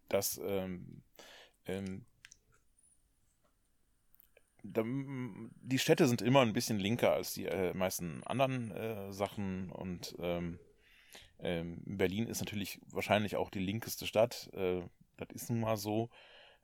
[0.09, 1.03] das, ähm,
[1.67, 2.05] ähm,
[4.65, 10.15] die Städte sind immer ein bisschen linker als die äh, meisten anderen äh, Sachen und
[10.21, 10.59] ähm,
[11.43, 14.51] ähm, Berlin ist natürlich wahrscheinlich auch die linkeste Stadt.
[14.55, 14.83] Äh,
[15.17, 16.09] das ist nun mal so.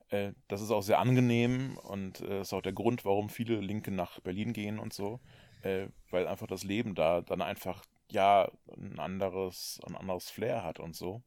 [0.09, 3.91] Äh, das ist auch sehr angenehm und äh, ist auch der Grund, warum viele Linke
[3.91, 5.19] nach Berlin gehen und so,
[5.61, 10.79] äh, weil einfach das Leben da dann einfach ja ein anderes, ein anderes Flair hat
[10.79, 11.21] und so.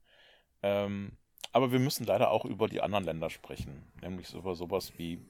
[0.63, 1.19] Ähm,
[1.53, 5.21] aber wir müssen leider auch über die anderen Länder sprechen, nämlich über sowas wie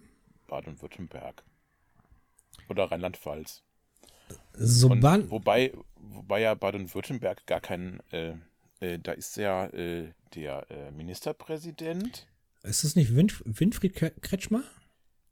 [0.46, 1.42] Baden-Württemberg
[2.68, 3.64] oder Rheinland-Pfalz.
[4.54, 8.34] So wobei, wobei ja Baden-Württemberg gar kein, äh,
[8.80, 12.26] äh, da ist ja äh, der äh, Ministerpräsident.
[12.62, 14.62] Ist das nicht Winf Winfried Kretschmer?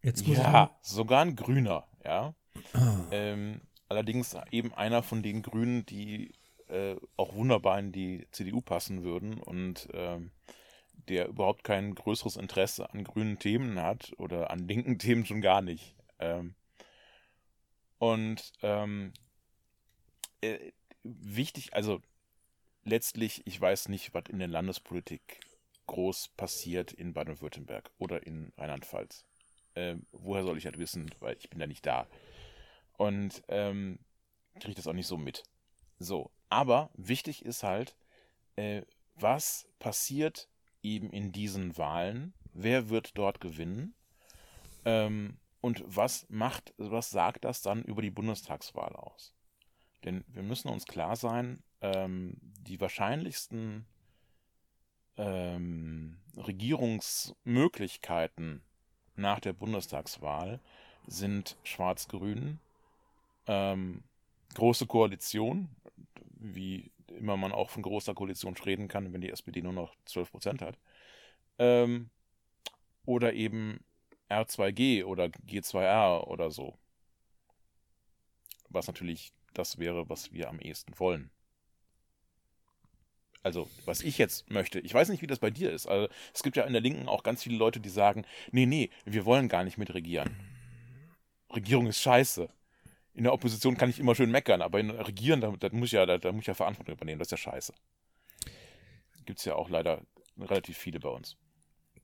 [0.03, 2.35] Jetzt ja, sogar ein Grüner, ja.
[2.73, 3.01] Ah.
[3.11, 6.33] Ähm, allerdings eben einer von den Grünen, die
[6.69, 10.31] äh, auch wunderbar in die CDU passen würden und ähm,
[11.09, 15.63] der überhaupt kein größeres Interesse an grünen Themen hat oder an linken Themen schon gar
[15.63, 15.95] nicht.
[16.19, 16.55] Ähm,
[18.01, 19.13] und ähm,
[20.41, 22.01] äh, wichtig, also
[22.83, 25.41] letztlich, ich weiß nicht, was in der Landespolitik
[25.87, 29.27] groß passiert in Baden-Württemberg oder in Rheinland-Pfalz.
[29.75, 31.11] Ähm, woher soll ich das wissen?
[31.19, 32.09] Weil ich bin da nicht da.
[32.97, 33.99] Und ähm,
[34.61, 35.43] kriege das auch nicht so mit.
[35.99, 37.97] So, aber wichtig ist halt,
[38.57, 38.81] äh,
[39.15, 40.49] was passiert
[40.83, 42.33] eben in diesen Wahlen?
[42.55, 43.95] Wer wird dort gewinnen?
[44.87, 49.33] Ähm, und was macht, was sagt das dann über die Bundestagswahl aus?
[50.05, 53.87] Denn wir müssen uns klar sein, ähm, die wahrscheinlichsten
[55.17, 58.63] ähm, Regierungsmöglichkeiten
[59.17, 60.61] nach der Bundestagswahl
[61.07, 62.59] sind Schwarz-Grün,
[63.47, 64.03] ähm,
[64.55, 65.69] große Koalition,
[66.37, 70.31] wie immer man auch von großer Koalition reden kann, wenn die SPD nur noch 12
[70.31, 70.79] Prozent hat.
[71.59, 72.09] Ähm,
[73.05, 73.85] oder eben
[74.31, 76.79] R2G oder G2R oder so.
[78.69, 81.31] Was natürlich das wäre, was wir am ehesten wollen.
[83.43, 85.87] Also, was ich jetzt möchte, ich weiß nicht, wie das bei dir ist.
[85.87, 88.91] Also, es gibt ja in der Linken auch ganz viele Leute, die sagen, nee, nee,
[89.05, 90.37] wir wollen gar nicht mit regieren.
[91.51, 92.49] Regierung ist scheiße
[93.15, 96.07] in der Opposition kann ich immer schön meckern, aber in Regieren, da, da, muss ja,
[96.07, 97.19] da, da muss ich ja Verantwortung übernehmen.
[97.19, 97.75] Das ist ja scheiße.
[99.27, 100.03] Gibt es ja auch leider
[100.39, 101.37] relativ viele bei uns.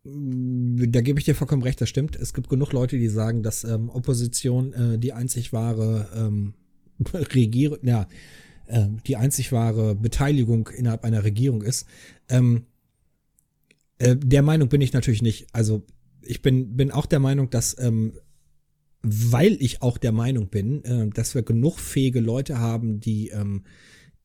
[0.07, 2.17] Mm, da gebe ich dir vollkommen recht, das stimmt.
[2.17, 6.55] Es gibt genug Leute, die sagen, dass ähm, Opposition äh, die einzig wahre ähm,
[7.35, 8.07] Regierung, ja,
[8.67, 11.87] äh, die einzig wahre Beteiligung innerhalb einer Regierung ist.
[12.29, 12.67] Ähm,
[13.99, 15.47] äh, der Meinung bin ich natürlich nicht.
[15.53, 15.83] Also
[16.23, 18.13] ich bin, bin auch der Meinung, dass ähm,
[19.03, 23.63] weil ich auch der Meinung bin, äh, dass wir genug fähige Leute haben, die ähm,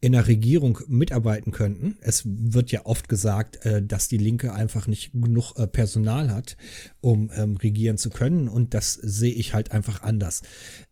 [0.04, 1.96] in der Regierung mitarbeiten könnten.
[2.02, 6.58] Es wird ja oft gesagt, äh, dass die Linke einfach nicht genug äh, Personal hat,
[7.02, 8.50] um ähm, regieren zu können.
[8.50, 10.42] Und das sehe ich halt einfach anders.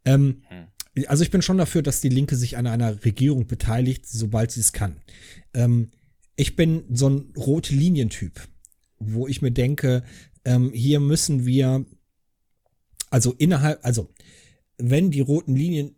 [0.06, 1.06] Ähm, hm.
[1.08, 4.60] Also ich bin schon dafür, dass die Linke sich an einer Regierung beteiligt, sobald sie
[4.60, 4.98] es kann.
[5.56, 5.90] Ähm,
[6.36, 8.40] ich bin so ein rote Linientyp,
[9.00, 10.04] wo ich mir denke,
[10.72, 11.86] hier müssen wir,
[13.12, 14.10] also innerhalb, also
[14.80, 15.96] wenn die roten Linien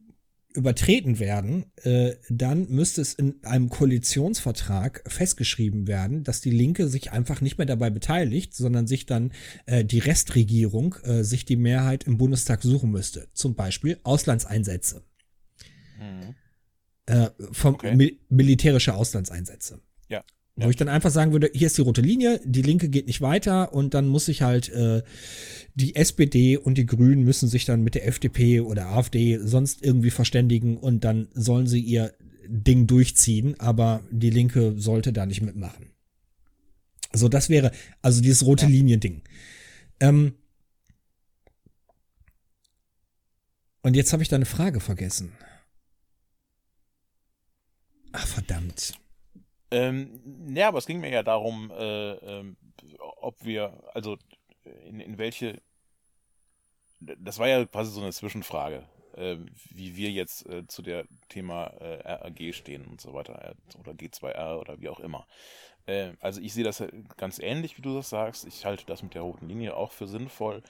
[0.53, 7.11] übertreten werden, äh, dann müsste es in einem Koalitionsvertrag festgeschrieben werden, dass die Linke sich
[7.11, 9.31] einfach nicht mehr dabei beteiligt, sondern sich dann
[9.65, 13.29] äh, die Restregierung äh, sich die Mehrheit im Bundestag suchen müsste.
[13.33, 15.03] Zum Beispiel Auslandseinsätze.
[15.99, 16.35] Mhm.
[17.05, 17.95] Äh, vom okay.
[17.95, 19.81] Mil militärische Auslandseinsätze.
[20.09, 20.23] Ja.
[20.57, 23.21] Wo ich dann einfach sagen würde, hier ist die rote Linie, die Linke geht nicht
[23.21, 25.01] weiter und dann muss sich halt äh,
[25.75, 30.11] die SPD und die Grünen müssen sich dann mit der FDP oder AfD sonst irgendwie
[30.11, 32.13] verständigen und dann sollen sie ihr
[32.47, 35.91] Ding durchziehen, aber die Linke sollte da nicht mitmachen.
[37.13, 38.71] So, das wäre also dieses rote ja.
[38.71, 39.21] Linie-Ding.
[40.01, 40.33] Ähm,
[43.83, 45.31] und jetzt habe ich da eine Frage vergessen.
[48.11, 48.93] Ach, verdammt.
[49.71, 52.55] Ähm, ja, aber es ging mir ja darum, äh, äh,
[52.99, 54.17] ob wir, also
[54.85, 55.61] in, in welche,
[56.99, 58.83] das war ja quasi so eine Zwischenfrage,
[59.15, 59.37] äh,
[59.69, 63.93] wie wir jetzt äh, zu der Thema äh, RAG stehen und so weiter, äh, oder
[63.93, 65.25] G2R oder wie auch immer.
[66.19, 66.83] also ich sehe das
[67.17, 68.45] ganz ähnlich, wie du das sagst.
[68.45, 70.61] Ich halte das mit der roten Linie auch für sinnvoll,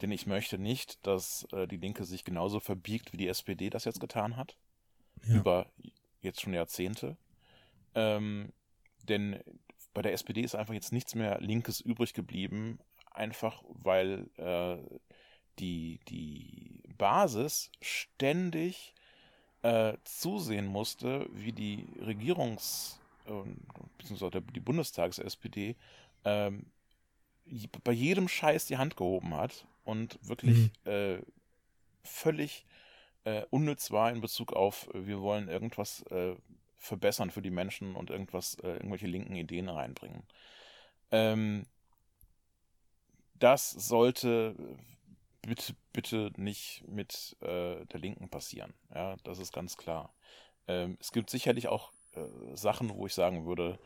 [0.00, 4.00] denn ich möchte nicht, dass die Linke sich genauso verbiegt, wie die SPD das jetzt
[4.00, 4.56] getan hat.
[5.26, 5.34] Ja.
[5.34, 5.66] Über
[6.22, 7.16] jetzt schon Jahrzehnte.
[7.94, 8.52] Ähm,
[9.08, 9.40] denn
[9.94, 12.78] bei der SPD ist einfach jetzt nichts mehr Linkes übrig geblieben,
[13.10, 14.78] einfach weil äh,
[15.58, 18.94] die, die Basis ständig
[19.62, 23.42] äh, zusehen musste, wie die Regierungs- äh,
[23.98, 24.40] bzw.
[24.40, 25.76] die Bundestags-SPD
[26.24, 26.50] äh,
[27.84, 30.70] bei jedem Scheiß die Hand gehoben hat und wirklich mhm.
[30.90, 31.18] Äh,
[32.02, 32.64] völlig
[33.24, 36.34] äh, unnütz war in Bezug auf, wir wollen irgendwas äh,
[36.80, 40.24] verbessern für die Menschen und irgendwas, äh, irgendwelche linken Ideen reinbringen.
[41.12, 41.66] Ähm,
[43.34, 44.56] das sollte
[45.42, 48.74] bitte, bitte nicht mit äh, der Linken passieren.
[48.94, 50.14] Ja, das ist ganz klar.
[50.66, 53.78] Ähm, es gibt sicherlich auch äh, Sachen, wo ich sagen würde,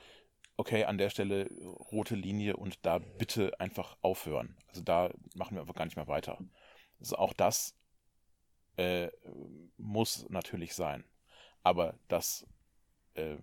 [0.57, 1.51] okay, an der Stelle
[1.91, 4.57] rote Linie und da bitte einfach aufhören.
[4.69, 6.39] Also da machen wir einfach gar nicht mehr weiter.
[7.01, 7.77] Also auch das
[8.77, 9.09] äh,
[9.77, 11.05] muss natürlich sein.
[11.65, 12.47] Aber das
[13.15, 13.37] äh,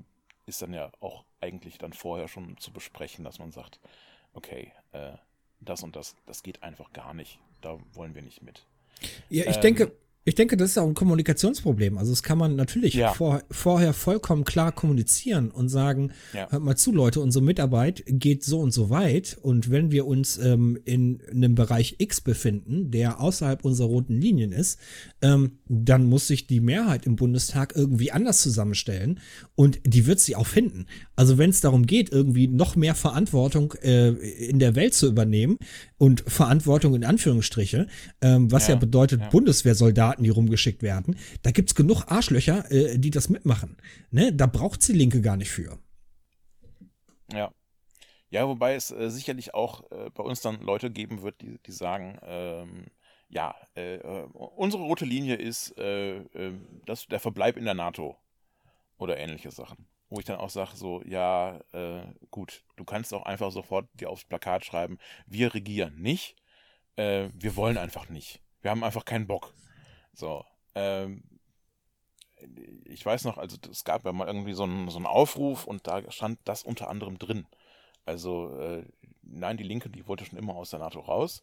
[0.46, 3.80] ist dann ja auch eigentlich dann vorher schon zu besprechen, dass man sagt,
[4.34, 5.14] okay, äh,
[5.60, 7.40] das und das, das geht einfach gar nicht.
[7.62, 8.66] Da wollen wir nicht mit.
[9.30, 9.92] Ja, ich ähm, denke,
[10.24, 11.98] ich denke, das ist auch ein Kommunikationsproblem.
[11.98, 13.12] Also das kann man natürlich ja.
[13.12, 16.48] vor, vorher vollkommen klar kommunizieren und sagen, ja.
[16.52, 19.40] hört mal zu, Leute, unsere Mitarbeit geht so und so weit.
[19.42, 24.52] Und wenn wir uns ähm, in einem Bereich X befinden, der außerhalb unserer roten Linien
[24.52, 24.80] ist,
[25.24, 29.20] ähm, dann muss sich die Mehrheit im Bundestag irgendwie anders zusammenstellen.
[29.56, 30.86] Und die wird sie auch finden.
[31.16, 35.58] Also wenn es darum geht, irgendwie noch mehr Verantwortung äh, in der Welt zu übernehmen
[35.98, 37.88] und Verantwortung in Anführungsstriche,
[38.22, 41.17] ähm, was ja, ja bedeutet Bundeswehrsoldaten, Soldaten, die rumgeschickt werden.
[41.41, 43.78] Da gibt's genug Arschlöcher, äh, die das mitmachen.
[44.12, 44.34] Ne?
[44.34, 45.78] Da braucht die Linke gar nicht für.
[47.32, 47.52] Ja.
[48.30, 51.71] Ja, wobei es äh, sicherlich auch äh, bei uns dann Leute geben wird, die, die
[51.71, 52.86] sagen, ähm,
[53.28, 54.24] ja, äh, äh,
[54.56, 56.21] unsere rote Linie ist äh,
[56.86, 58.17] das, der Verbleib in der NATO
[58.97, 59.88] oder ähnliche Sachen.
[60.10, 61.62] Wo ich dann auch sage, so, ja,
[62.32, 66.36] gut, du kannst auch einfach sofort dir aufs Plakat schreiben, wir regieren nicht,
[66.97, 68.41] wir wollen einfach nicht.
[68.62, 69.54] Wir haben einfach keinen Bock.
[70.13, 70.45] So,
[70.76, 71.24] ähm,
[72.86, 75.88] ich weiß noch, also es gab ja mal irgendwie so einen, so einen Aufruf und
[75.88, 77.45] da stand das unter anderem drin.
[78.06, 78.84] Also, äh,
[79.21, 81.41] nein, die Linke, die wollte schon immer aus der NATO raus.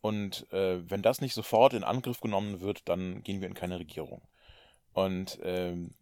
[0.00, 3.78] Und äh, wenn das nicht sofort in Angriff genommen wird, dann gehen wir in keine
[3.78, 4.20] Regierung.
[4.92, 5.94] Und ähm,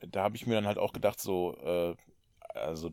[0.00, 1.96] da habe ich mir dann halt auch gedacht, so, äh,
[2.54, 2.90] also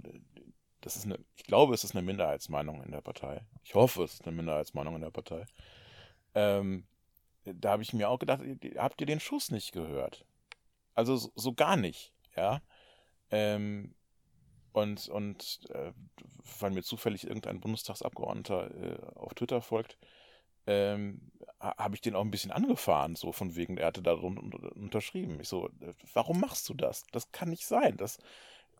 [0.81, 3.41] das ist eine, ich glaube, es ist eine Minderheitsmeinung in der Partei.
[3.63, 5.45] Ich hoffe, es ist eine Minderheitsmeinung in der Partei.
[6.35, 6.85] Ähm,
[7.53, 8.41] da habe ich mir auch gedacht,
[8.77, 10.25] habt ihr den Schuss nicht gehört?
[10.95, 12.61] Also so, so gar nicht, ja.
[13.31, 13.93] Ähm,
[14.73, 15.93] und und äh,
[16.59, 19.97] weil mir zufällig irgendein Bundestagsabgeordneter äh, auf Twitter folgt,
[20.67, 25.39] ähm, habe ich den auch ein bisschen angefahren, so von wegen, er hatte da unterschrieben.
[25.39, 27.03] Ich so, äh, warum machst du das?
[27.11, 27.97] Das kann nicht sein.
[27.97, 28.19] Das,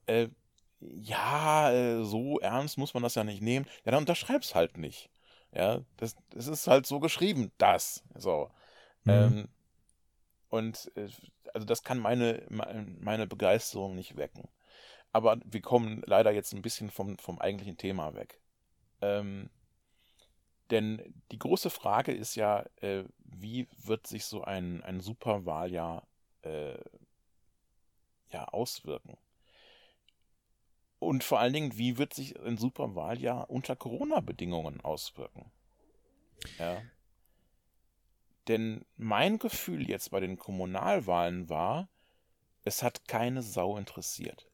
[0.05, 0.29] äh,
[0.79, 3.65] ja, äh, so ernst muss man das ja nicht nehmen.
[3.85, 5.09] Ja, dann unterschreib's halt nicht.
[5.53, 8.03] Ja, das, das ist halt so geschrieben, das.
[8.15, 8.49] So.
[9.03, 9.11] Mhm.
[9.11, 9.47] Ähm,
[10.49, 11.09] und äh,
[11.53, 14.47] also das kann meine, meine Begeisterung nicht wecken.
[15.11, 18.39] Aber wir kommen leider jetzt ein bisschen vom, vom eigentlichen Thema weg.
[19.01, 19.49] Ähm,
[20.69, 26.07] denn die große Frage ist ja, äh, wie wird sich so ein, ein Superwahljahr
[26.43, 26.77] äh,
[28.31, 29.17] ja, auswirken?
[30.99, 35.49] Und vor allen Dingen, wie wird sich ein Superwahljahr unter Corona-Bedingungen auswirken?
[36.59, 36.81] Ja.
[38.47, 41.89] Denn mein Gefühl jetzt bei den Kommunalwahlen war,
[42.63, 44.47] es hat keine Sau interessiert.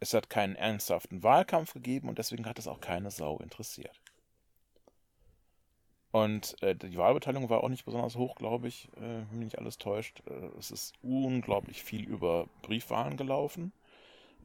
[0.00, 4.00] Es hat keinen ernsthaften Wahlkampf gegeben und deswegen hat es auch keine Sau interessiert.
[6.14, 9.58] Und äh, die Wahlbeteiligung war auch nicht besonders hoch, glaube ich, äh, wenn mich nicht
[9.58, 10.22] alles täuscht.
[10.28, 13.72] Äh, es ist unglaublich viel über Briefwahlen gelaufen.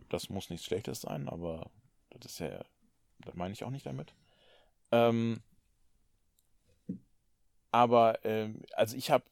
[0.09, 1.69] Das muss nichts Schlechtes sein, aber
[2.09, 2.65] das ist ja,
[3.19, 4.15] das meine ich auch nicht damit.
[4.91, 5.43] Ähm,
[7.71, 9.25] aber, ähm, also ich habe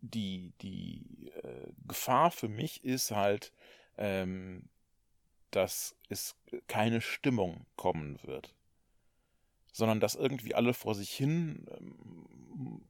[0.00, 3.52] die, die äh, Gefahr für mich ist halt,
[3.98, 4.68] ähm,
[5.50, 6.36] dass es
[6.68, 8.54] keine Stimmung kommen wird
[9.72, 12.82] sondern dass irgendwie alle vor sich hin ähm,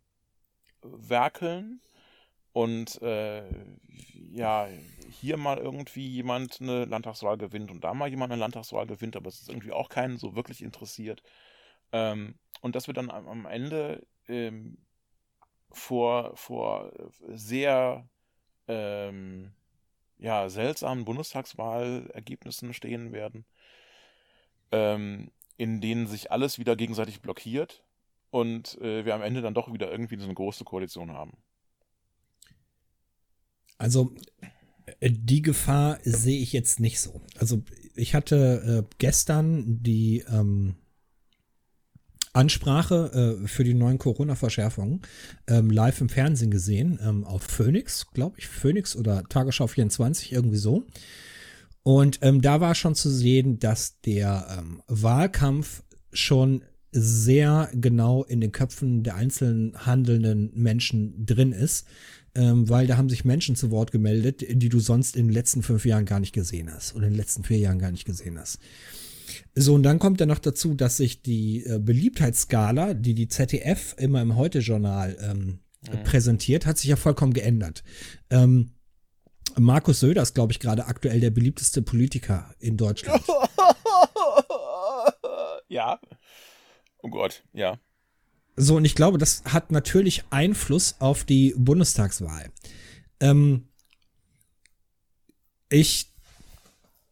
[0.82, 1.80] werkeln
[2.52, 3.44] und äh,
[4.32, 4.68] ja,
[5.08, 9.28] hier mal irgendwie jemand eine Landtagswahl gewinnt und da mal jemand eine Landtagswahl gewinnt, aber
[9.28, 11.22] es ist irgendwie auch keinen so wirklich interessiert.
[11.92, 14.78] Ähm, und dass wir dann am, am Ende ähm,
[15.70, 16.92] vor, vor
[17.28, 18.08] sehr
[18.68, 19.52] ähm,
[20.18, 23.44] ja, seltsamen Bundestagswahlergebnissen stehen werden.
[24.72, 27.82] Ähm, in denen sich alles wieder gegenseitig blockiert
[28.30, 31.36] und äh, wir am Ende dann doch wieder irgendwie so eine große Koalition haben.
[33.76, 34.14] Also
[35.00, 37.20] äh, die Gefahr sehe ich jetzt nicht so.
[37.38, 37.62] Also
[37.94, 40.76] ich hatte äh, gestern die ähm,
[42.32, 45.00] Ansprache äh, für die neuen Corona-Verschärfungen
[45.48, 50.56] ähm, live im Fernsehen gesehen, ähm, auf Phoenix, glaube ich, Phoenix oder Tagesschau 24, irgendwie
[50.56, 50.86] so.
[51.82, 56.62] Und ähm, da war schon zu sehen, dass der ähm, Wahlkampf schon
[56.92, 61.86] sehr genau in den Köpfen der einzelnen handelnden Menschen drin ist,
[62.34, 65.62] ähm, weil da haben sich Menschen zu Wort gemeldet, die du sonst in den letzten
[65.62, 68.38] fünf Jahren gar nicht gesehen hast oder in den letzten vier Jahren gar nicht gesehen
[68.38, 68.58] hast.
[69.54, 73.94] So, und dann kommt ja noch dazu, dass sich die äh, Beliebtheitsskala, die die ZDF
[73.98, 76.04] immer im Heute-Journal ähm, mhm.
[76.04, 77.82] präsentiert, hat sich ja vollkommen geändert.
[78.30, 78.72] Ähm,
[79.58, 83.22] Markus Söder ist, glaube ich, gerade aktuell der beliebteste Politiker in Deutschland.
[85.68, 85.98] ja.
[87.02, 87.78] Oh Gott, ja.
[88.56, 92.50] So, und ich glaube, das hat natürlich Einfluss auf die Bundestagswahl.
[93.20, 93.68] Ähm,
[95.70, 96.09] ich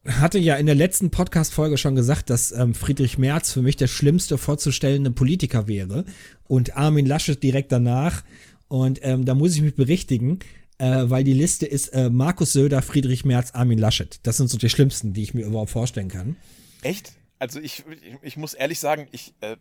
[0.07, 3.89] hatte ja in der letzten Podcast-Folge schon gesagt, dass ähm, Friedrich Merz für mich der
[3.89, 6.05] schlimmste vorzustellende Politiker wäre
[6.45, 8.25] und Armin Laschet direkt danach.
[8.69, 10.41] Und ähm, da muss ich mich berichtigen
[10.79, 14.21] äh, weil die Liste ist äh, Markus Söder, Friedrich Merz, Armin Laschet.
[14.23, 16.37] Das sind so die schlimmsten, die ich mir überhaupt vorstellen kann.
[16.83, 17.13] Echt?
[17.39, 19.57] Also ich, ich, ich muss ehrlich sagen, ich äh,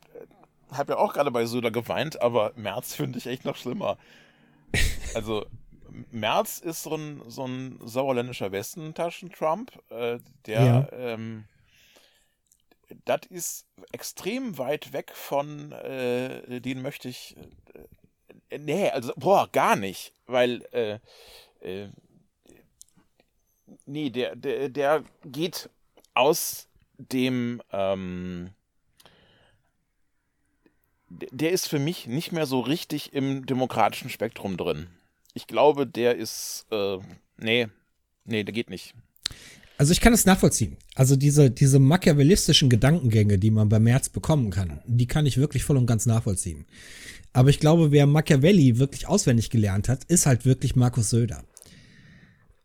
[0.72, 3.98] habe ja auch gerade bei Söder geweint, aber Merz finde ich echt noch schlimmer.
[5.14, 5.46] Also
[6.12, 10.88] Merz ist so ein, so ein sauerländischer Westentaschen-Trump, äh, der ja.
[10.92, 11.46] ähm,
[13.04, 17.36] das ist extrem weit weg von äh, den möchte ich
[17.74, 20.14] äh, nee, also, boah, gar nicht.
[20.26, 21.00] Weil, äh,
[21.62, 21.90] äh,
[23.86, 25.70] nee, der, der, der geht
[26.14, 28.52] aus dem, ähm,
[31.10, 34.90] der ist für mich nicht mehr so richtig im demokratischen Spektrum drin.
[35.38, 36.98] Ich glaube, der ist, äh,
[37.38, 37.68] nee,
[38.26, 38.96] nee, der geht nicht.
[39.78, 40.78] Also ich kann es nachvollziehen.
[40.96, 45.64] Also diese, diese machiavellistischen Gedankengänge, die man bei März bekommen kann, die kann ich wirklich
[45.64, 46.66] voll und ganz nachvollziehen.
[47.34, 51.44] Aber ich glaube, wer Machiavelli wirklich auswendig gelernt hat, ist halt wirklich Markus Söder.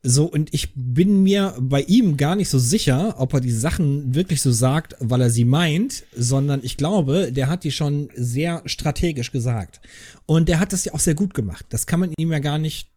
[0.04, 4.16] So, und ich bin mir bei ihm gar nicht so sicher, ob er die Sachen
[4.16, 8.62] wirklich so sagt, weil er sie meint, sondern ich glaube, der hat die schon sehr
[8.66, 9.80] strategisch gesagt.
[10.26, 11.66] Und der hat das ja auch sehr gut gemacht.
[11.68, 12.88] Das kann man ihm ja gar nicht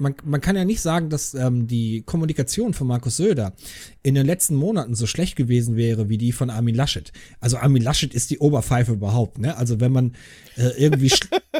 [0.00, 3.54] man, man kann ja nicht sagen, dass ähm, die Kommunikation von Markus Söder
[4.02, 7.12] in den letzten Monaten so schlecht gewesen wäre wie die von Armin Laschet.
[7.38, 9.56] Also Armin Laschet ist die Oberpfeife überhaupt, ne?
[9.56, 10.16] Also wenn man
[10.56, 11.12] äh, irgendwie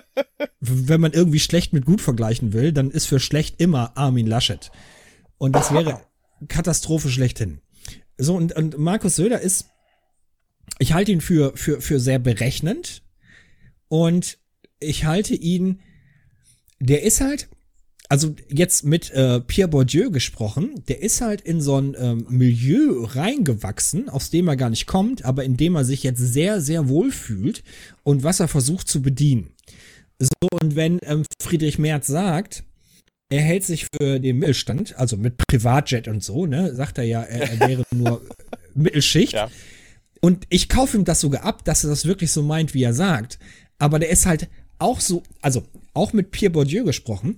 [0.60, 4.70] wenn man irgendwie schlecht mit gut vergleichen will, dann ist für schlecht immer Armin Laschet.
[5.38, 6.00] Und das wäre
[6.48, 7.60] Katastrophe schlechthin.
[8.18, 9.66] So, und, und Markus Söder ist,
[10.78, 13.02] ich halte ihn für, für, für sehr berechnend
[13.88, 14.38] und
[14.78, 15.80] ich halte ihn,
[16.78, 17.48] der ist halt,
[18.10, 23.04] also jetzt mit äh, Pierre Bourdieu gesprochen, der ist halt in so ein ähm, Milieu
[23.04, 26.88] reingewachsen, aus dem er gar nicht kommt, aber in dem er sich jetzt sehr, sehr
[26.88, 27.62] wohl fühlt
[28.02, 29.52] und was er versucht zu bedienen.
[30.18, 32.64] So, und wenn ähm, Friedrich Merz sagt,
[33.28, 36.74] er hält sich für den Mittelstand, also mit Privatjet und so, ne?
[36.74, 38.22] Sagt er ja, er, er wäre nur
[38.74, 39.34] Mittelschicht.
[39.34, 39.48] Ja.
[40.20, 42.92] Und ich kaufe ihm das sogar ab, dass er das wirklich so meint, wie er
[42.92, 43.38] sagt.
[43.78, 44.48] Aber der ist halt
[44.80, 45.62] auch so, also
[45.94, 47.36] auch mit Pierre Bourdieu gesprochen,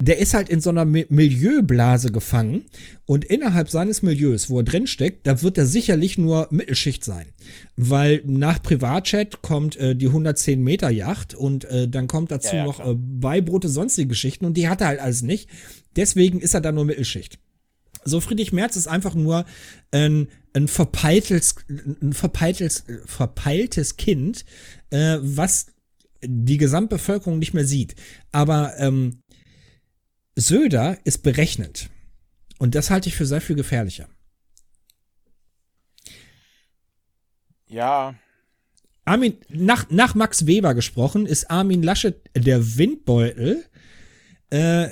[0.00, 2.64] der ist halt in so einer Mi- Milieublase gefangen
[3.04, 7.26] und innerhalb seines Milieus, wo er drinsteckt, da wird er sicherlich nur Mittelschicht sein.
[7.76, 12.62] Weil nach Privatchat kommt äh, die 110 Meter Yacht und äh, dann kommt dazu Ja,
[12.62, 15.48] ja, noch äh, Beibrote, sonstige Geschichten und die hat er halt alles nicht.
[15.96, 17.38] Deswegen ist er da nur Mittelschicht.
[18.02, 19.44] So, Friedrich Merz ist einfach nur
[19.90, 24.46] ein, ein verpeiltes, ein verpeiltes, verpeiltes Kind,
[24.88, 25.66] äh, was
[26.22, 27.94] die Gesamtbevölkerung nicht mehr sieht.
[28.32, 29.18] Aber ähm,
[30.40, 31.90] Söder ist berechnend.
[32.58, 34.08] Und das halte ich für sehr viel gefährlicher.
[37.66, 38.14] Ja,
[39.10, 43.64] Armin, nach, nach Max Weber gesprochen, ist Armin Laschet der Windbeutel.
[44.50, 44.88] Äh,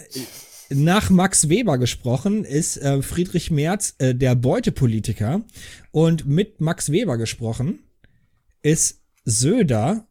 [0.71, 5.43] nach Max Weber gesprochen ist äh, Friedrich Merz äh, der Beutepolitiker.
[5.93, 7.79] Und mit Max Weber gesprochen
[8.63, 10.09] ist Söder.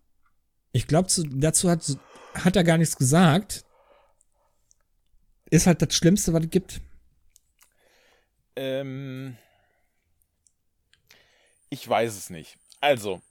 [0.72, 1.98] Ich glaube, dazu hat,
[2.34, 3.66] hat er gar nichts gesagt.
[5.50, 6.82] Ist halt das Schlimmste, was es gibt.
[8.56, 9.38] Ähm,
[11.70, 12.58] ich weiß es nicht.
[12.82, 13.22] Also,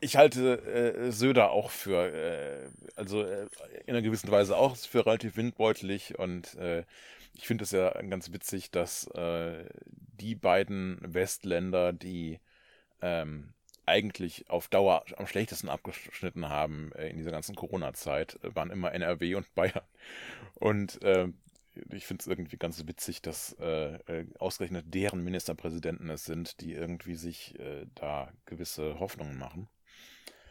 [0.00, 3.48] ich halte äh, Söder auch für, äh, also äh,
[3.86, 6.84] in einer gewissen Weise auch für relativ windbeutelig und äh,
[7.34, 12.40] ich finde es ja ganz witzig, dass äh, die beiden Westländer, die
[13.02, 13.52] ähm,
[13.86, 18.92] eigentlich auf Dauer am schlechtesten abgeschnitten haben äh, in dieser ganzen Corona-Zeit, äh, waren immer
[18.92, 19.82] NRW und Bayern.
[20.54, 21.28] Und äh,
[21.90, 26.72] ich finde es irgendwie ganz witzig, dass äh, äh, ausgerechnet deren Ministerpräsidenten es sind, die
[26.72, 29.68] irgendwie sich äh, da gewisse Hoffnungen machen.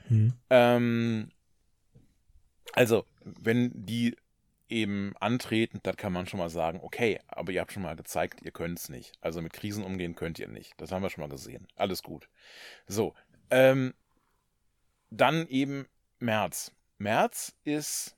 [0.07, 0.33] Hm.
[0.49, 1.31] Ähm,
[2.73, 4.15] also, wenn die
[4.67, 8.41] eben antreten, dann kann man schon mal sagen, okay, aber ihr habt schon mal gezeigt,
[8.41, 9.13] ihr könnt es nicht.
[9.21, 10.73] Also mit Krisen umgehen könnt ihr nicht.
[10.77, 11.67] Das haben wir schon mal gesehen.
[11.75, 12.29] Alles gut.
[12.87, 13.13] So,
[13.49, 13.93] ähm,
[15.09, 15.87] dann eben
[16.19, 16.71] März.
[16.97, 18.15] März ist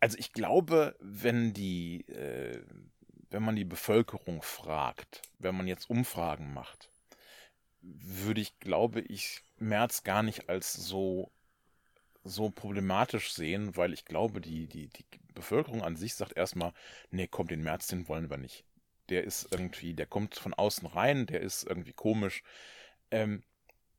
[0.00, 2.62] Also ich glaube, wenn die, äh,
[3.28, 6.90] wenn man die Bevölkerung fragt, wenn man jetzt Umfragen macht,
[7.82, 11.30] würde ich, glaube ich, März gar nicht als so,
[12.24, 15.04] so problematisch sehen, weil ich glaube, die, die, die
[15.34, 16.72] Bevölkerung an sich sagt erstmal,
[17.10, 18.64] nee, komm, den März, den wollen wir nicht.
[19.10, 22.42] Der ist irgendwie, der kommt von außen rein, der ist irgendwie komisch.
[23.10, 23.42] Ähm,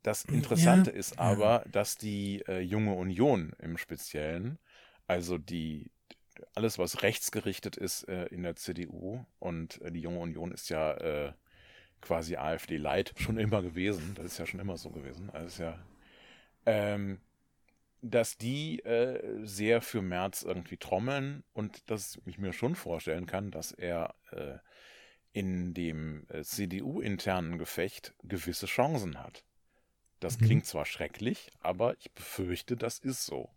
[0.03, 4.59] das Interessante Ja, ist aber, dass die äh, junge Union im Speziellen,
[5.07, 5.91] also die
[6.55, 10.93] alles, was rechtsgerichtet ist äh, in der CDU und äh, die junge Union ist ja
[10.95, 11.33] äh,
[12.01, 14.13] quasi AfD Light schon immer gewesen.
[14.15, 15.29] Das ist ja schon immer so gewesen.
[15.31, 15.79] Also ja,
[16.65, 17.19] ähm,
[18.01, 23.51] dass die äh, sehr für Merz irgendwie trommeln und dass ich mir schon vorstellen kann,
[23.51, 24.57] dass er äh,
[25.33, 29.43] in dem äh, CDU-internen Gefecht gewisse Chancen hat.
[30.19, 30.45] Das Mhm.
[30.45, 33.49] klingt zwar schrecklich, aber ich befürchte, das ist so.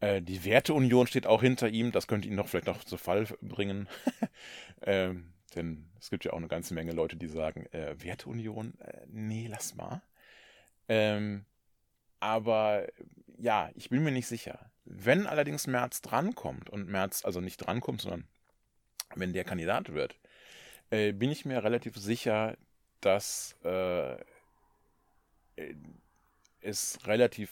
[0.00, 3.26] Äh, die Werteunion steht auch hinter ihm, das könnte ihn noch vielleicht noch zu Fall
[3.40, 3.88] bringen.
[4.82, 9.06] ähm, denn es gibt ja auch eine ganze Menge Leute, die sagen, äh, Werteunion, äh,
[9.06, 10.02] nee, lass mal.
[10.88, 11.44] Ähm,
[12.20, 12.86] aber
[13.38, 14.70] ja, ich bin mir nicht sicher.
[14.84, 18.26] Wenn allerdings Merz drankommt und Merz also nicht drankommt, sondern
[19.14, 20.18] wenn der Kandidat wird,
[20.90, 22.56] äh, bin ich mir relativ sicher,
[23.00, 24.14] dass äh,
[25.56, 25.74] äh,
[26.60, 27.50] es relativ,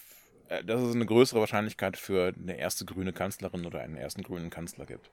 [0.49, 4.51] äh, dass es eine größere Wahrscheinlichkeit für eine erste grüne Kanzlerin oder einen ersten grünen
[4.51, 5.11] Kanzler gibt.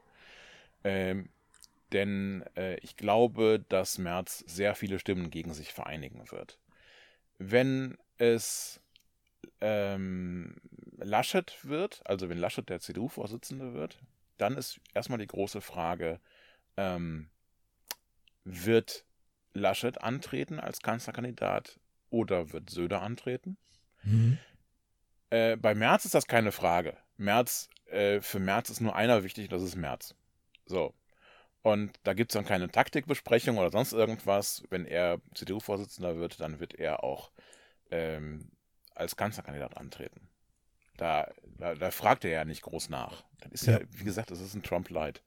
[0.84, 1.30] Ähm,
[1.92, 6.60] denn äh, ich glaube, dass Merz sehr viele Stimmen gegen sich vereinigen wird.
[7.40, 8.80] Wenn es
[9.62, 10.56] ähm,
[10.98, 14.00] Laschet wird, also wenn Laschet der CDU-Vorsitzende wird,
[14.38, 16.20] dann ist erstmal die große Frage,
[16.78, 17.30] ähm,
[18.44, 19.06] wird
[19.54, 21.80] Laschet antreten als Kanzlerkandidat
[22.10, 23.58] oder wird Söder antreten?
[24.04, 24.38] Mhm.
[25.30, 26.98] Äh, bei Merz ist das keine Frage.
[27.18, 30.16] Merz, äh, für Merz ist nur einer wichtig, das ist Merz.
[30.66, 30.94] So.
[31.62, 34.64] Und da gibt es dann keine Taktikbesprechung oder sonst irgendwas.
[34.70, 37.32] Wenn er CDU-Vorsitzender wird, dann wird er auch
[37.92, 38.52] ähm,
[38.96, 40.30] als Kanzlerkandidat antreten.
[40.98, 43.24] Da, da, da fragt er ja nicht groß nach.
[43.40, 43.86] Das ist ja, Ja.
[43.92, 45.22] wie gesagt, das ist ein Trump-Light.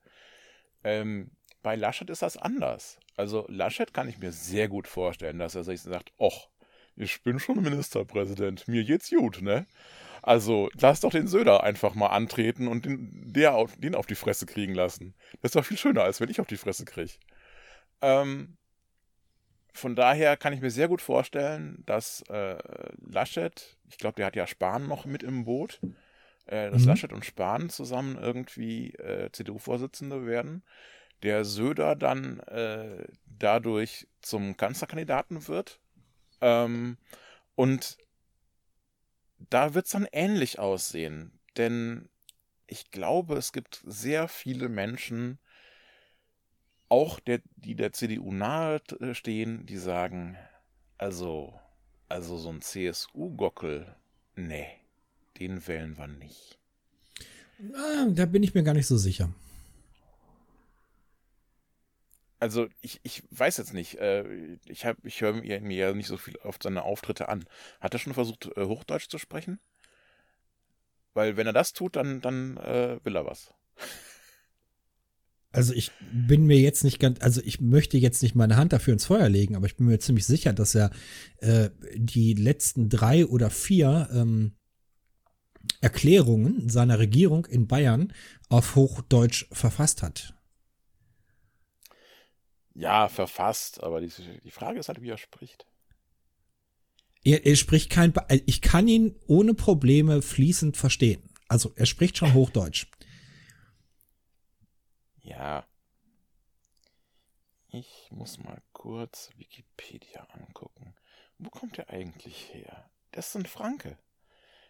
[0.83, 2.99] Ähm, bei Laschet ist das anders.
[3.15, 6.49] Also Laschet kann ich mir sehr gut vorstellen, dass er sich sagt, och,
[6.95, 9.65] ich bin schon Ministerpräsident, mir geht's gut, ne?
[10.21, 14.15] Also lass doch den Söder einfach mal antreten und den, der auf, den auf die
[14.15, 15.15] Fresse kriegen lassen.
[15.41, 17.13] Das ist doch viel schöner, als wenn ich auf die Fresse kriege.
[18.01, 18.57] Ähm,
[19.73, 22.57] von daher kann ich mir sehr gut vorstellen, dass äh,
[23.05, 25.81] Laschet, ich glaube, der hat ja Spahn noch mit im Boot,
[26.45, 26.87] äh, dass Mhm.
[26.89, 30.63] Laschet und Spahn zusammen irgendwie äh, CDU-Vorsitzende werden,
[31.23, 35.79] der Söder dann äh, dadurch zum Kanzlerkandidaten wird.
[36.41, 36.97] Ähm,
[37.55, 37.97] und
[39.49, 42.09] da wird es dann ähnlich aussehen, denn
[42.67, 45.39] ich glaube, es gibt sehr viele Menschen,
[46.89, 50.37] auch der, die der CDU nahe äh, stehen, die sagen,
[50.97, 51.59] also,
[52.09, 53.95] also so ein CSU-Gockel,
[54.35, 54.67] nee,
[55.39, 56.57] den wählen wir nicht.
[57.75, 59.33] Ah, da bin ich mir gar nicht so sicher.
[62.43, 64.25] Also ich, ich weiß jetzt nicht, äh,
[64.65, 67.45] ich, ich höre mir, mir ja nicht so viel auf seine Auftritte an.
[67.79, 69.61] Hat er schon versucht, äh, Hochdeutsch zu sprechen?
[71.13, 73.53] Weil wenn er das tut, dann, dann äh, will er was.
[75.53, 78.91] Also ich bin mir jetzt nicht ganz, also ich möchte jetzt nicht meine Hand dafür
[78.91, 80.91] ins Feuer legen, aber ich bin mir ziemlich sicher, dass er
[81.37, 84.51] äh, die letzten drei oder vier ähm,
[85.79, 88.11] Erklärungen seiner Regierung in Bayern
[88.49, 90.35] auf Hochdeutsch verfasst hat.
[92.75, 94.11] Ja, verfasst, aber die,
[94.43, 95.65] die Frage ist halt, wie er spricht.
[97.23, 101.29] Er, er spricht kein, Ba- ich kann ihn ohne Probleme fließend verstehen.
[101.47, 102.87] Also er spricht schon Hochdeutsch.
[105.21, 105.65] Ja.
[107.69, 110.93] Ich muss mal kurz Wikipedia angucken.
[111.37, 112.89] Wo kommt der eigentlich her?
[113.11, 113.97] Das ein Franke.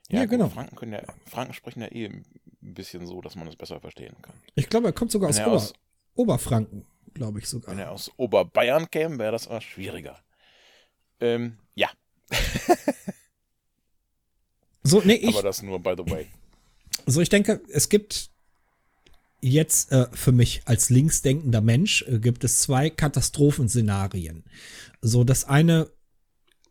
[0.10, 0.49] Ja, gut, genau.
[0.49, 2.24] Franken, können ja, Franken sprechen ja eh ein
[2.62, 4.36] bisschen so, dass man es besser verstehen kann.
[4.56, 5.74] Ich glaube, er kommt sogar aus, er Ober, aus-
[6.16, 7.72] Oberfranken, glaube ich sogar.
[7.72, 10.20] Wenn er aus Oberbayern käme, wäre das aber schwieriger.
[11.20, 11.89] Ähm, ja,
[14.84, 16.28] So, nee, ich, aber das nur by the way.
[17.05, 18.30] So, ich denke, es gibt
[19.41, 24.45] jetzt äh, für mich als linksdenkender Mensch äh, gibt es zwei Katastrophenszenarien.
[25.01, 25.89] So, das eine,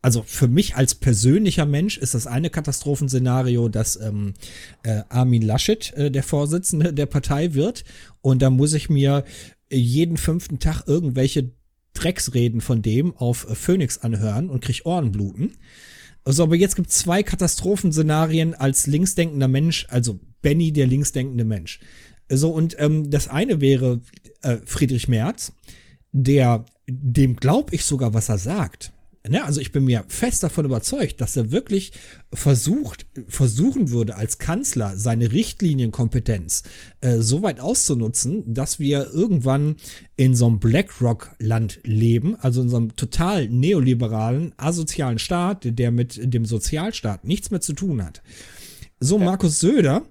[0.01, 4.33] also für mich als persönlicher Mensch ist das eine Katastrophenszenario, dass ähm,
[4.81, 7.83] äh, Armin Laschet äh, der Vorsitzende der Partei wird
[8.21, 9.25] und da muss ich mir
[9.77, 11.51] jeden fünften Tag irgendwelche
[11.93, 15.53] Drecksreden von dem auf äh, Phoenix anhören und krieg Ohrenbluten.
[16.25, 21.79] Also, aber jetzt gibt es zwei Katastrophenszenarien als linksdenkender Mensch, also Benny, der linksdenkende Mensch.
[22.29, 24.01] So, und ähm, das eine wäre
[24.41, 25.53] äh, Friedrich Merz,
[26.11, 28.93] der, dem glaub ich sogar, was er sagt.
[29.27, 29.41] Ne?
[29.43, 31.93] Also ich bin mir fest davon überzeugt, dass er wirklich
[32.33, 36.63] versucht, versuchen würde, als Kanzler seine Richtlinienkompetenz
[36.99, 39.77] äh, so weit auszunutzen, dass wir irgendwann
[40.17, 46.19] in so einem BlackRock-Land leben, also in so einem total neoliberalen, asozialen Staat, der mit
[46.21, 48.21] dem Sozialstaat nichts mehr zu tun hat.
[48.99, 50.05] So, Markus Söder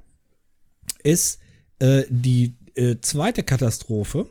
[1.02, 1.38] ist
[1.80, 4.26] äh, die äh, zweite Katastrophe,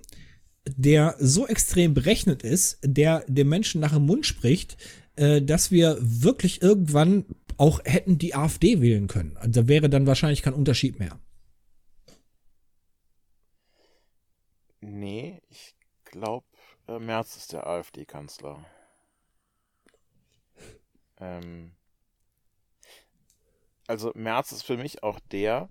[0.68, 4.78] der so extrem berechnet ist, der dem Menschen nach dem Mund spricht,
[5.16, 7.26] äh, dass wir wirklich irgendwann
[7.58, 9.38] auch hätten die AfD wählen können.
[9.38, 11.20] Also da wäre dann wahrscheinlich kein Unterschied mehr.
[14.80, 16.46] Nee, ich glaube,
[16.88, 18.66] äh, Merz ist der AfD-Kanzler.
[21.20, 21.74] Ähm,
[23.88, 25.70] also Merz ist für mich auch der,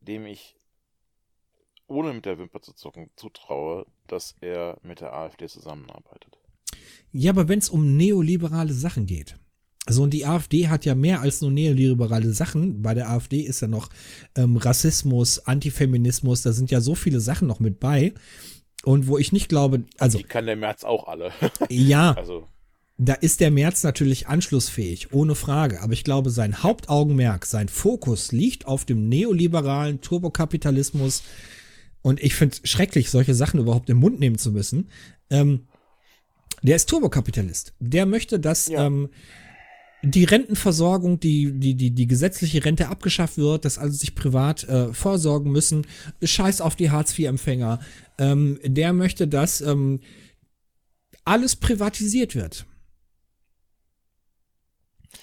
[0.00, 0.56] dem ich
[1.86, 6.38] ohne mit der Wimper zu zucken zutraue, dass er mit der AfD zusammenarbeitet.
[7.12, 9.36] Ja, aber wenn es um neoliberale Sachen geht.
[9.86, 12.82] Also und die AfD hat ja mehr als nur neoliberale Sachen.
[12.82, 13.88] Bei der AfD ist ja noch
[14.34, 18.12] ähm, Rassismus, Antifeminismus, da sind ja so viele Sachen noch mit bei.
[18.84, 21.32] Und wo ich nicht glaube, also Die kann der Merz auch alle.
[21.70, 22.46] ja, also,
[22.98, 25.82] da ist der März natürlich anschlussfähig, ohne Frage.
[25.82, 31.22] Aber ich glaube, sein Hauptaugenmerk, sein Fokus liegt auf dem neoliberalen Turbokapitalismus.
[32.06, 34.90] Und ich finde es schrecklich, solche Sachen überhaupt im Mund nehmen zu müssen.
[35.28, 35.66] Ähm,
[36.62, 37.74] der ist Turbokapitalist.
[37.80, 38.86] Der möchte, dass Ja.
[38.86, 39.08] ähm,
[40.04, 44.92] die Rentenversorgung, die, die, die, die gesetzliche Rente abgeschafft wird, dass also sich privat äh,
[44.94, 45.84] vorsorgen müssen.
[46.22, 47.80] Scheiß auf die Hartz-IV-Empfänger.
[48.18, 49.98] Ähm, der möchte, dass ähm,
[51.24, 52.66] alles privatisiert wird.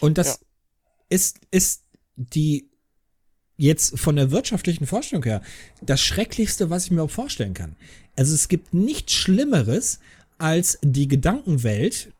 [0.01, 0.35] Und das Ja.
[1.07, 1.85] ist, ist
[2.17, 2.72] die
[3.57, 5.41] jetzt von der wirtschaftlichen Vorstellung her
[5.81, 7.75] das Schrecklichste, was ich mir auch vorstellen kann.
[8.15, 9.99] Also es gibt nichts Schlimmeres
[10.37, 12.11] als die Gedankenwelt,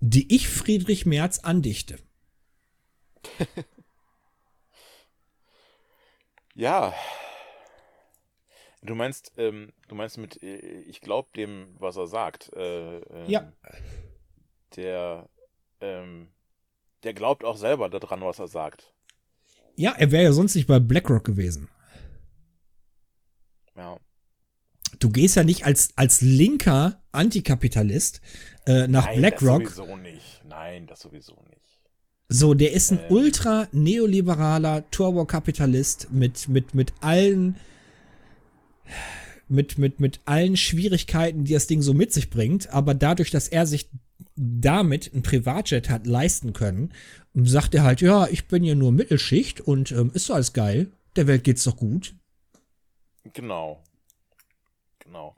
[0.00, 1.98] die ich Friedrich Merz andichte.
[6.54, 6.94] ja.
[8.82, 12.52] Du meinst, ähm, du meinst mit, äh, ich glaube dem, was er sagt.
[12.54, 13.52] Äh, ähm, Ja.
[14.76, 15.28] Der,
[15.80, 16.28] ähm,
[17.02, 18.92] der glaubt auch selber daran, was er sagt.
[19.78, 21.68] Ja, er wäre ja sonst nicht bei BlackRock gewesen.
[23.76, 23.96] Ja.
[24.98, 28.20] Du gehst ja nicht als, als linker Antikapitalist
[28.66, 29.64] äh, nach Nein, BlackRock.
[29.64, 30.42] das sowieso nicht.
[30.48, 31.62] Nein, das sowieso nicht.
[32.28, 33.06] So, der ist ein Äh.
[33.08, 37.54] ultra neoliberaler Turbokapitalist mit, mit, mit allen,
[39.46, 42.68] mit, mit, mit allen Schwierigkeiten, die das Ding so mit sich bringt.
[42.70, 43.88] Aber dadurch, dass er sich
[44.36, 46.92] damit ein Privatjet hat leisten können,
[47.34, 50.92] sagt er halt, ja, ich bin ja nur Mittelschicht und ähm, ist doch alles geil.
[51.16, 52.14] Der Welt geht's doch gut.
[53.32, 53.82] Genau.
[55.00, 55.36] Genau.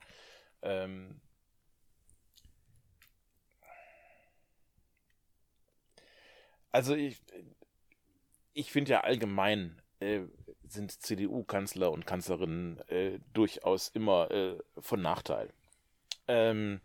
[0.63, 1.21] Ähm,
[6.73, 7.23] also ich,
[8.53, 10.23] ich finde ja allgemein äh,
[10.69, 15.53] sind CDU-Kanzler und Kanzlerinnen äh, durchaus immer äh, von Nachteil.
[16.29, 16.81] Ähm,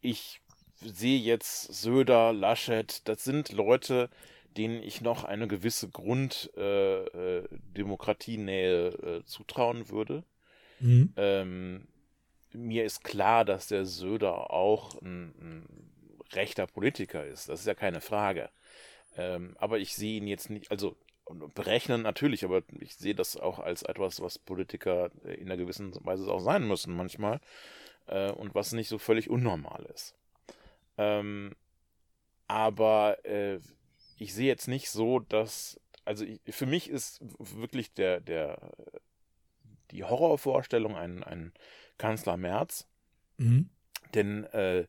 [0.00, 0.40] ich
[0.80, 4.10] sehe jetzt Söder, Laschet, das sind Leute,
[4.56, 10.24] denen ich noch eine gewisse Grunddemokratienähe äh, Demokratienähe, äh, zutrauen würde.
[10.80, 11.12] Mhm.
[11.16, 11.88] Ähm,
[12.52, 15.66] mir ist klar, dass der Söder auch ein, ein
[16.32, 17.48] rechter Politiker ist.
[17.48, 18.50] Das ist ja keine Frage.
[19.16, 20.96] Ähm, aber ich sehe ihn jetzt nicht, also
[21.54, 26.30] berechnen natürlich, aber ich sehe das auch als etwas, was Politiker in einer gewissen Weise
[26.30, 27.40] auch sein müssen manchmal
[28.06, 30.14] äh, und was nicht so völlig unnormal ist.
[30.98, 31.54] Ähm,
[32.48, 33.60] aber äh,
[34.18, 38.72] ich sehe jetzt nicht so, dass, also ich, für mich ist wirklich der, der,
[39.90, 41.52] die Horrorvorstellung ein, ein
[41.98, 42.86] Kanzler Merz,
[43.38, 43.68] Mhm.
[44.14, 44.86] denn äh,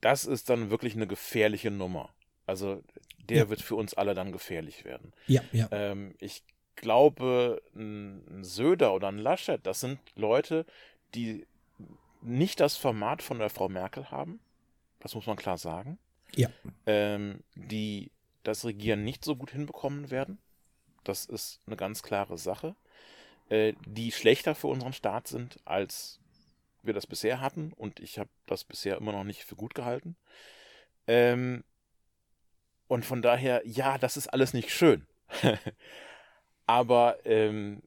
[0.00, 2.10] das ist dann wirklich eine gefährliche Nummer.
[2.46, 2.82] Also
[3.28, 3.48] der Ja.
[3.48, 5.12] wird für uns alle dann gefährlich werden.
[5.26, 5.68] Ja, ja.
[5.70, 6.44] Ähm, ich
[6.76, 10.66] glaube, ein ein Söder oder ein Laschet, das sind Leute,
[11.14, 11.46] die
[12.22, 14.40] nicht das Format von der Frau Merkel haben.
[15.04, 15.98] Das muss man klar sagen.
[16.34, 16.48] Ja.
[16.86, 18.10] Ähm, die
[18.42, 20.38] das Regieren nicht so gut hinbekommen werden.
[21.04, 22.74] Das ist eine ganz klare Sache.
[23.50, 26.20] Äh, die schlechter für unseren Staat sind, als
[26.82, 27.74] wir das bisher hatten.
[27.74, 30.16] Und ich habe das bisher immer noch nicht für gut gehalten.
[31.06, 31.64] Ähm,
[32.88, 35.06] und von daher, ja, das ist alles nicht schön.
[36.66, 37.82] Aber ähm,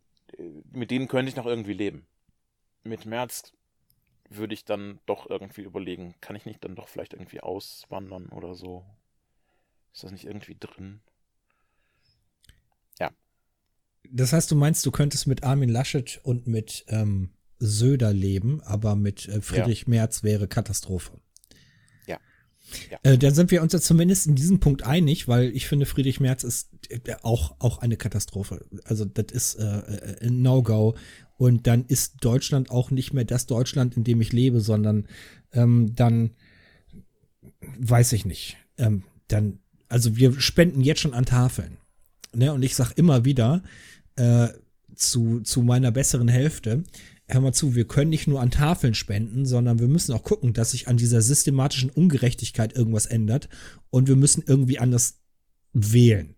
[0.72, 2.05] mit denen könnte ich noch irgendwie leben.
[2.84, 3.53] Mit März
[4.30, 8.55] würde ich dann doch irgendwie überlegen, kann ich nicht dann doch vielleicht irgendwie auswandern oder
[8.55, 8.86] so?
[9.93, 11.01] Ist das nicht irgendwie drin?
[14.11, 18.95] Das heißt, du meinst, du könntest mit Armin Laschet und mit ähm, Söder leben, aber
[18.95, 21.19] mit äh, Friedrich Merz wäre Katastrophe.
[22.05, 22.19] Ja.
[22.91, 22.99] Ja.
[23.03, 26.19] Äh, dann sind wir uns ja zumindest in diesem Punkt einig, weil ich finde, Friedrich
[26.19, 28.65] Merz ist äh, auch, auch eine Katastrophe.
[28.84, 30.95] Also das ist äh, äh, ein No-Go.
[31.38, 35.07] Und dann ist Deutschland auch nicht mehr das Deutschland, in dem ich lebe, sondern
[35.53, 36.31] ähm, dann
[37.79, 38.57] weiß ich nicht.
[38.77, 41.77] Ähm, dann, also wir spenden jetzt schon an Tafeln.
[42.33, 42.53] Ne?
[42.53, 43.63] Und ich sag immer wieder
[44.15, 44.49] äh,
[44.95, 46.83] zu, zu meiner besseren Hälfte,
[47.27, 50.53] hör mal zu, wir können nicht nur an Tafeln spenden, sondern wir müssen auch gucken,
[50.53, 53.49] dass sich an dieser systematischen Ungerechtigkeit irgendwas ändert
[53.89, 55.19] und wir müssen irgendwie anders
[55.73, 56.35] wählen.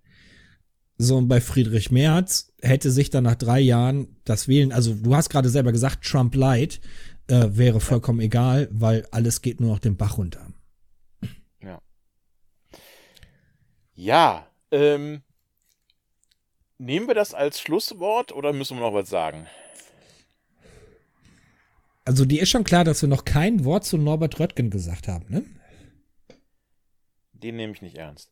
[1.01, 5.15] So, und bei Friedrich Merz hätte sich dann nach drei Jahren das Wählen, also du
[5.15, 6.81] hast gerade selber gesagt, Trump Light
[7.27, 10.45] äh, wäre vollkommen egal, weil alles geht nur noch den Bach runter.
[13.99, 15.23] Ja, ähm,
[16.77, 19.45] nehmen wir das als Schlusswort oder müssen wir noch was sagen?
[22.05, 25.25] Also dir ist schon klar, dass wir noch kein Wort zu Norbert Röttgen gesagt haben,
[25.27, 25.43] ne?
[27.33, 28.31] Den nehme ich nicht ernst.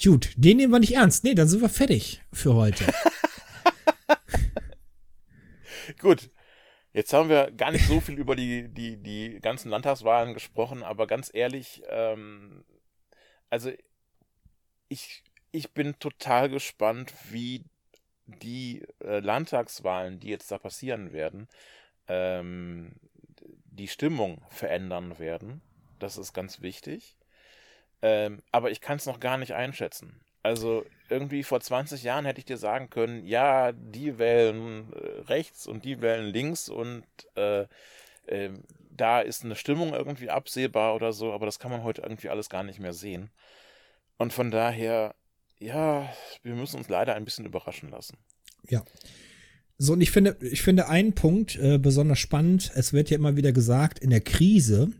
[0.00, 1.24] Gut, den nehmen wir nicht ernst.
[1.24, 2.86] Nee, dann sind wir fertig für heute.
[5.98, 6.30] Gut.
[6.94, 11.06] Jetzt haben wir gar nicht so viel über die, die, die ganzen Landtagswahlen gesprochen, aber
[11.06, 12.64] ganz ehrlich, ähm,
[13.48, 13.72] also
[14.88, 17.64] ich, ich bin total gespannt, wie
[18.26, 21.48] die äh, Landtagswahlen, die jetzt da passieren werden,
[22.08, 22.92] ähm,
[23.64, 25.62] die Stimmung verändern werden.
[25.98, 27.16] Das ist ganz wichtig.
[28.02, 30.20] Ähm, aber ich kann es noch gar nicht einschätzen.
[30.42, 35.66] Also irgendwie vor 20 Jahren hätte ich dir sagen können, ja, die wählen äh, rechts
[35.66, 37.04] und die wählen links und
[37.36, 37.66] äh,
[38.26, 38.50] äh,
[38.90, 42.48] da ist eine Stimmung irgendwie absehbar oder so, aber das kann man heute irgendwie alles
[42.48, 43.30] gar nicht mehr sehen.
[44.18, 45.14] Und von daher,
[45.58, 46.08] ja,
[46.42, 48.18] wir müssen uns leider ein bisschen überraschen lassen.
[48.68, 48.84] Ja.
[49.78, 52.70] So, und ich finde, ich finde einen Punkt äh, besonders spannend.
[52.74, 54.92] Es wird ja immer wieder gesagt, in der Krise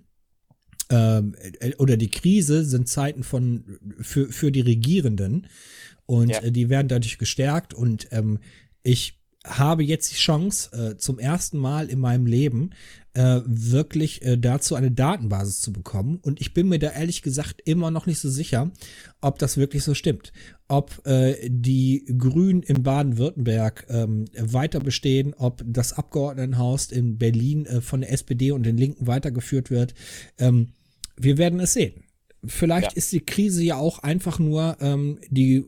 [1.78, 5.46] oder die Krise sind Zeiten von für, für die Regierenden
[6.06, 6.40] und Ja.
[6.42, 8.38] äh, die werden dadurch gestärkt und ähm,
[8.82, 12.70] ich habe jetzt die Chance, äh, zum ersten Mal in meinem Leben
[13.14, 16.18] äh, wirklich äh, dazu eine Datenbasis zu bekommen.
[16.22, 18.70] Und ich bin mir da ehrlich gesagt immer noch nicht so sicher,
[19.20, 20.32] ob das wirklich so stimmt.
[20.68, 27.80] Ob äh, die Grünen in Baden-Württemberg ähm, weiter bestehen, ob das Abgeordnetenhaus in Berlin äh,
[27.80, 29.94] von der SPD und den Linken weitergeführt wird.
[30.38, 30.68] Ähm,
[31.16, 32.01] wir werden es sehen.
[32.44, 32.96] Vielleicht Ja.
[32.96, 35.64] ist die Krise ja auch einfach nur ähm, die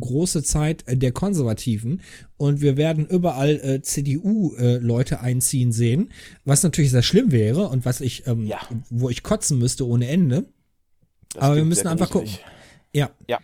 [0.00, 2.02] große Zeit äh, der Konservativen
[2.36, 6.10] und wir werden überall äh, CDU-Leute einziehen sehen,
[6.44, 8.58] was natürlich sehr schlimm wäre und was ich, ähm, Ja.
[8.90, 10.44] wo ich kotzen müsste ohne Ende.
[11.34, 12.30] Das Aber wir müssen einfach gucken.
[12.94, 13.10] Ja.
[13.28, 13.38] Ja.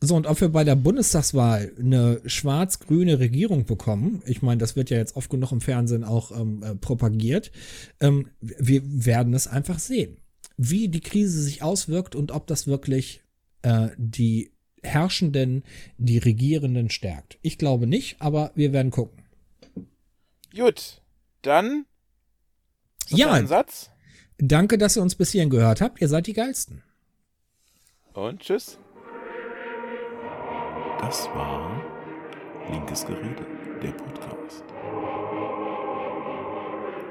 [0.00, 4.90] So, und ob wir bei der Bundestagswahl eine schwarz-grüne Regierung bekommen, ich meine, das wird
[4.90, 7.50] ja jetzt oft genug im Fernsehen auch ähm, äh, propagiert,
[8.00, 10.18] ähm, wir werden es einfach sehen,
[10.56, 13.22] wie die Krise sich auswirkt und ob das wirklich
[13.62, 14.52] äh, die
[14.82, 15.64] Herrschenden,
[15.98, 17.38] die Regierenden stärkt.
[17.42, 19.24] Ich glaube nicht, aber wir werden gucken.
[20.54, 21.02] Gut,
[21.42, 21.86] dann.
[23.08, 23.32] Ja.
[23.32, 23.90] Ein Satz.
[24.38, 26.00] Danke, dass ihr uns bis hierhin gehört habt.
[26.00, 26.82] Ihr seid die Geilsten.
[28.12, 28.78] Und tschüss.
[31.00, 31.82] Das war
[32.70, 33.46] Linkes Gerede,
[33.82, 34.64] der Podcast.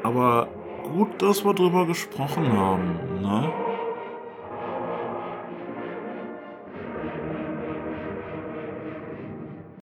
[0.04, 0.50] Aber
[0.84, 3.73] gut, dass wir drüber gesprochen haben, ne?